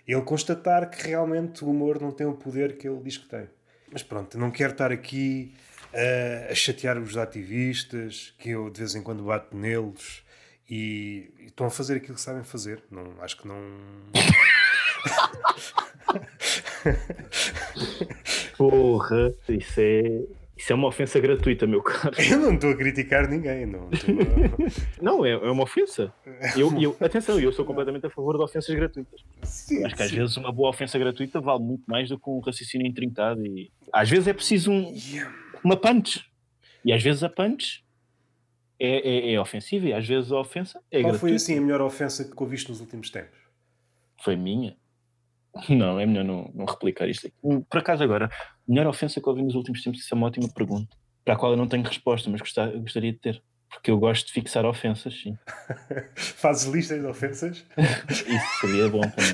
[0.08, 3.48] Ele constatar que realmente o humor não tem o poder que ele diz que tem.
[3.96, 5.54] Mas pronto, não quero estar aqui
[5.94, 10.22] uh, a chatear os ativistas, que eu de vez em quando bato neles
[10.70, 12.84] e, e estão a fazer aquilo que sabem fazer.
[12.92, 13.56] Não, acho que não.
[18.58, 20.24] Porra, isso é.
[20.58, 22.16] Isso é uma ofensa gratuita, meu caro.
[22.18, 23.90] Eu não estou a criticar ninguém, não.
[25.02, 26.14] Não, é, é uma ofensa.
[26.56, 29.22] Eu, eu, atenção, eu sou completamente a favor de ofensas gratuitas.
[29.44, 30.16] Sim, Acho que às sim.
[30.16, 33.46] vezes uma boa ofensa gratuita vale muito mais do que um raciocínio intrincado.
[33.46, 34.96] E às vezes é preciso um,
[35.62, 36.24] uma punch.
[36.86, 37.84] E às vezes a punch
[38.80, 41.20] é, é, é ofensiva e às vezes a ofensa é Qual gratuita.
[41.20, 43.38] foi assim a melhor ofensa que ouviste nos últimos tempos?
[44.24, 44.78] Foi minha.
[45.70, 47.36] Não, é melhor não, não replicar isto aqui.
[47.70, 48.30] Por acaso, agora,
[48.68, 51.52] melhor ofensa que ouvi nos últimos tempos, isso é uma ótima pergunta, para a qual
[51.52, 53.44] eu não tenho resposta, mas gostar, gostaria de ter.
[53.70, 55.38] Porque eu gosto de fixar ofensas, sim.
[56.16, 57.66] Fazes listas de ofensas?
[58.10, 59.34] isso seria bom também.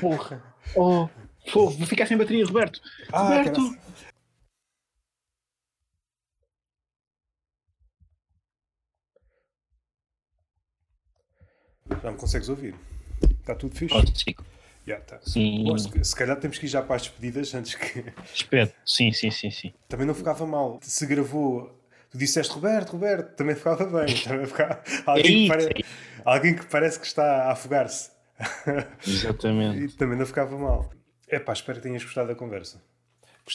[0.00, 0.42] Porra!
[0.76, 1.08] Oh,
[1.52, 2.80] vou ficar sem bateria, Roberto!
[3.12, 3.76] Ah, Roberto!
[12.02, 12.74] Já me consegues ouvir?
[13.40, 13.94] Está tudo fixe?
[13.94, 14.44] Consigo.
[15.22, 15.64] Sim.
[15.64, 18.04] Bom, se, calhar temos que ir já para as despedidas antes que.
[18.34, 18.72] Espero.
[18.84, 19.72] Sim, sim, sim, sim.
[19.88, 20.78] Também não ficava mal.
[20.82, 21.78] Se gravou.
[22.10, 24.14] Tu disseste Roberto, Roberto, também ficava bem.
[24.22, 24.82] Também ficava...
[25.06, 25.64] Alguém, que pare...
[25.64, 25.84] é
[26.24, 28.10] Alguém que parece que está a afogar-se.
[29.06, 29.84] Exatamente.
[29.84, 30.90] E também não ficava mal.
[31.26, 32.82] É pá, espero que tenhas gostado da conversa.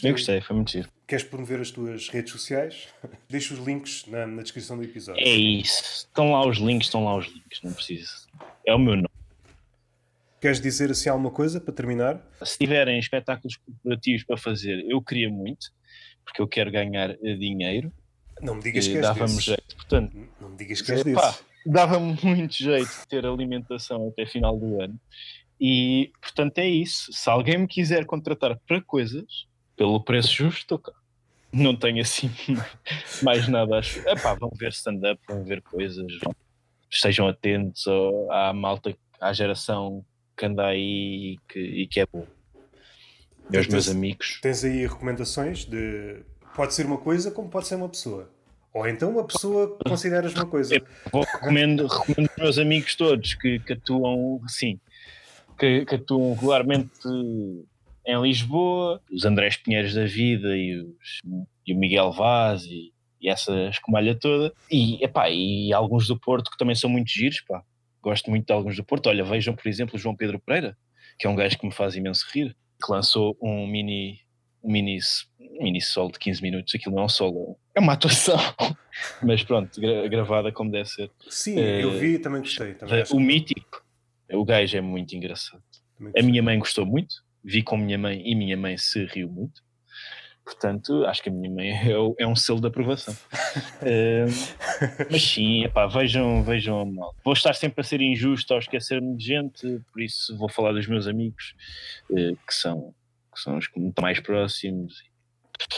[0.03, 0.89] Eu gostei, foi muito giro.
[1.07, 2.88] Queres promover as tuas redes sociais?
[3.30, 5.21] Deixa os links na, na descrição do episódio.
[5.21, 6.07] É isso.
[6.07, 8.28] Estão lá os links, estão lá os links, não preciso.
[8.65, 9.07] É o meu nome.
[10.39, 12.21] Queres dizer assim alguma coisa para terminar?
[12.43, 15.71] Se tiverem espetáculos corporativos para fazer, eu queria muito,
[16.23, 17.91] porque eu quero ganhar dinheiro.
[18.41, 19.43] Não me digas que és desses.
[19.43, 19.75] jeito.
[19.75, 21.43] Portanto, Não me digas que és desses.
[21.65, 24.99] dava-me muito jeito de ter alimentação até final do ano.
[25.59, 27.11] E, portanto, é isso.
[27.11, 30.91] Se alguém me quiser contratar para coisas, pelo preço justo, estou cá.
[31.51, 32.29] Não tenho assim
[33.23, 33.79] mais nada.
[33.79, 33.99] Acho.
[34.07, 36.05] Epá, vão ver stand-up, vão ver coisas.
[36.91, 37.85] estejam atentos
[38.29, 40.05] à malta, à geração
[40.38, 42.25] que anda aí e que, e que é bom.
[43.51, 44.39] E aos meus amigos.
[44.41, 46.21] Tens aí recomendações de.
[46.55, 48.29] Pode ser uma coisa como pode ser uma pessoa.
[48.73, 50.75] Ou então uma pessoa que consideras uma coisa.
[50.75, 54.79] Eu vou, recomendo, recomendo aos meus amigos todos que, que atuam assim,
[55.57, 56.91] que, que, atuam regularmente
[58.05, 61.21] em Lisboa, os Andrés Pinheiros da vida e, os,
[61.65, 64.53] e o Miguel Vaz e, e essa escumalha toda.
[64.69, 67.63] E, epá, e alguns do Porto que também são muito giros, pá.
[68.01, 69.07] Gosto muito de alguns do Porto.
[69.07, 70.77] Olha, vejam, por exemplo, o João Pedro Pereira,
[71.17, 74.21] que é um gajo que me faz imenso rir, que lançou um mini,
[74.63, 74.99] um mini,
[75.39, 76.75] um mini solo de 15 minutos.
[76.75, 78.37] Aquilo não é um solo, é uma atuação.
[79.21, 81.11] Mas pronto, gra gravada como deve ser.
[81.29, 82.73] Sim, uh, eu vi também gostei.
[82.73, 83.83] Também o mítico,
[84.31, 85.63] o gajo é muito engraçado.
[86.17, 89.63] A minha mãe gostou muito, vi com minha mãe e minha mãe se riu muito.
[90.47, 93.13] Portanto, acho que a minha mãe é, é um selo de aprovação.
[93.83, 97.13] uh, mas sim, epá, vejam, vejam mal.
[97.21, 100.87] Vou estar sempre a ser injusto ao esquecer-me de gente, por isso vou falar dos
[100.87, 101.53] meus amigos,
[102.09, 102.95] uh, que, são,
[103.35, 105.03] que são os que me estão mais próximos,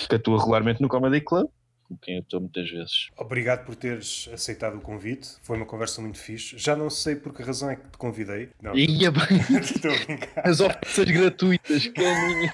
[0.07, 1.49] que atuam regularmente no Comedy Club
[1.90, 3.10] com quem eu estou muitas vezes.
[3.18, 5.28] Obrigado por teres aceitado o convite.
[5.42, 6.56] Foi uma conversa muito fixe.
[6.58, 8.50] Já não sei por que razão é que te convidei.
[8.62, 9.40] Não, Ia bem.
[9.60, 10.48] estou a brincar.
[10.48, 12.54] As ofertas gratuitas, que é a minha.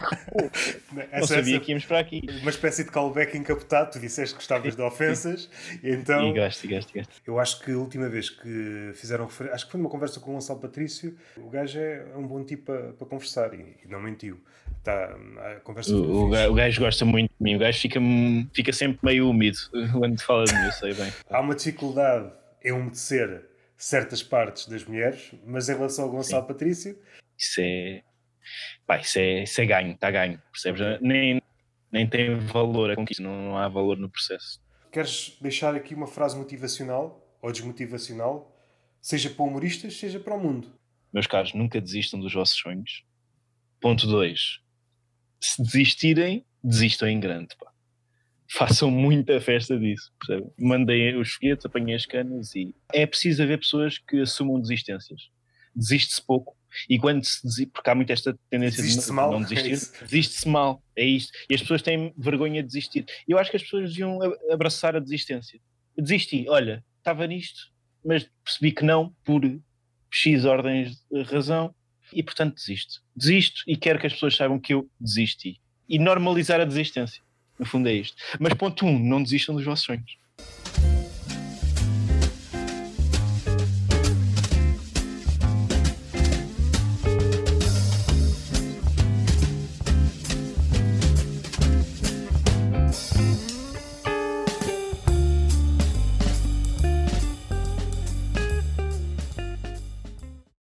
[1.11, 2.21] Essa, não sabia essa, que íamos para aqui.
[2.41, 3.91] Uma espécie de callback encapotado.
[3.91, 5.49] Tu disseste que gostavas de ofensas.
[5.83, 7.21] então, e gasto, gasto, e gasto.
[7.25, 9.55] Eu acho que a última vez que fizeram referência.
[9.55, 11.17] Acho que foi numa conversa com o Gonçalo Patrício.
[11.37, 14.39] O gajo é um bom tipo para, para conversar e, e não mentiu.
[14.85, 17.55] Tá, a conversa o, o, gajo gosta muito de mim.
[17.55, 17.99] O gajo fica,
[18.53, 19.57] fica sempre meio úmido
[19.97, 21.11] quando fala de mim, eu sei bem.
[21.27, 22.31] Há uma dificuldade
[22.63, 26.47] em umedecer certas partes das mulheres, mas em relação ao Gonçalo Sim.
[26.47, 26.99] Patrício.
[27.35, 28.03] Isso é.
[28.85, 31.01] Pá, isso é, isso é ganho, está ganho, percebes?
[31.01, 31.41] Nem,
[31.91, 34.61] nem tem valor a conquista, não, não há valor no processo.
[34.91, 38.55] Queres deixar aqui uma frase motivacional ou desmotivacional,
[39.01, 40.71] seja para humoristas, seja para o mundo?
[41.11, 43.03] Meus caros, nunca desistam dos vossos sonhos.
[43.81, 44.63] Ponto 2
[45.45, 47.55] se desistirem, desistam em grande.
[47.59, 47.71] Pá.
[48.47, 50.11] Façam muita festa disso.
[50.19, 50.49] Percebe?
[50.59, 52.75] Mandem os foguetes, apanhem as canas e.
[52.93, 55.29] É preciso haver pessoas que assumam desistências.
[55.75, 56.55] Desiste-se pouco.
[56.89, 59.71] E quando se desiste, porque há muito esta tendência Desiste de não, não desistir,
[60.01, 61.31] é desiste-se mal, é isto.
[61.49, 63.05] E as pessoas têm vergonha de desistir.
[63.27, 64.19] Eu acho que as pessoas deviam
[64.51, 65.59] abraçar a desistência.
[65.97, 67.71] Desisti, olha, estava nisto,
[68.03, 69.41] mas percebi que não, por
[70.11, 71.73] X ordens de razão,
[72.11, 73.01] e portanto desisto.
[73.15, 75.59] Desisto e quero que as pessoas saibam que eu desisti.
[75.87, 77.21] E normalizar a desistência.
[77.57, 78.17] No fundo é isto.
[78.39, 80.17] Mas ponto um, não desistam dos vossos sonhos.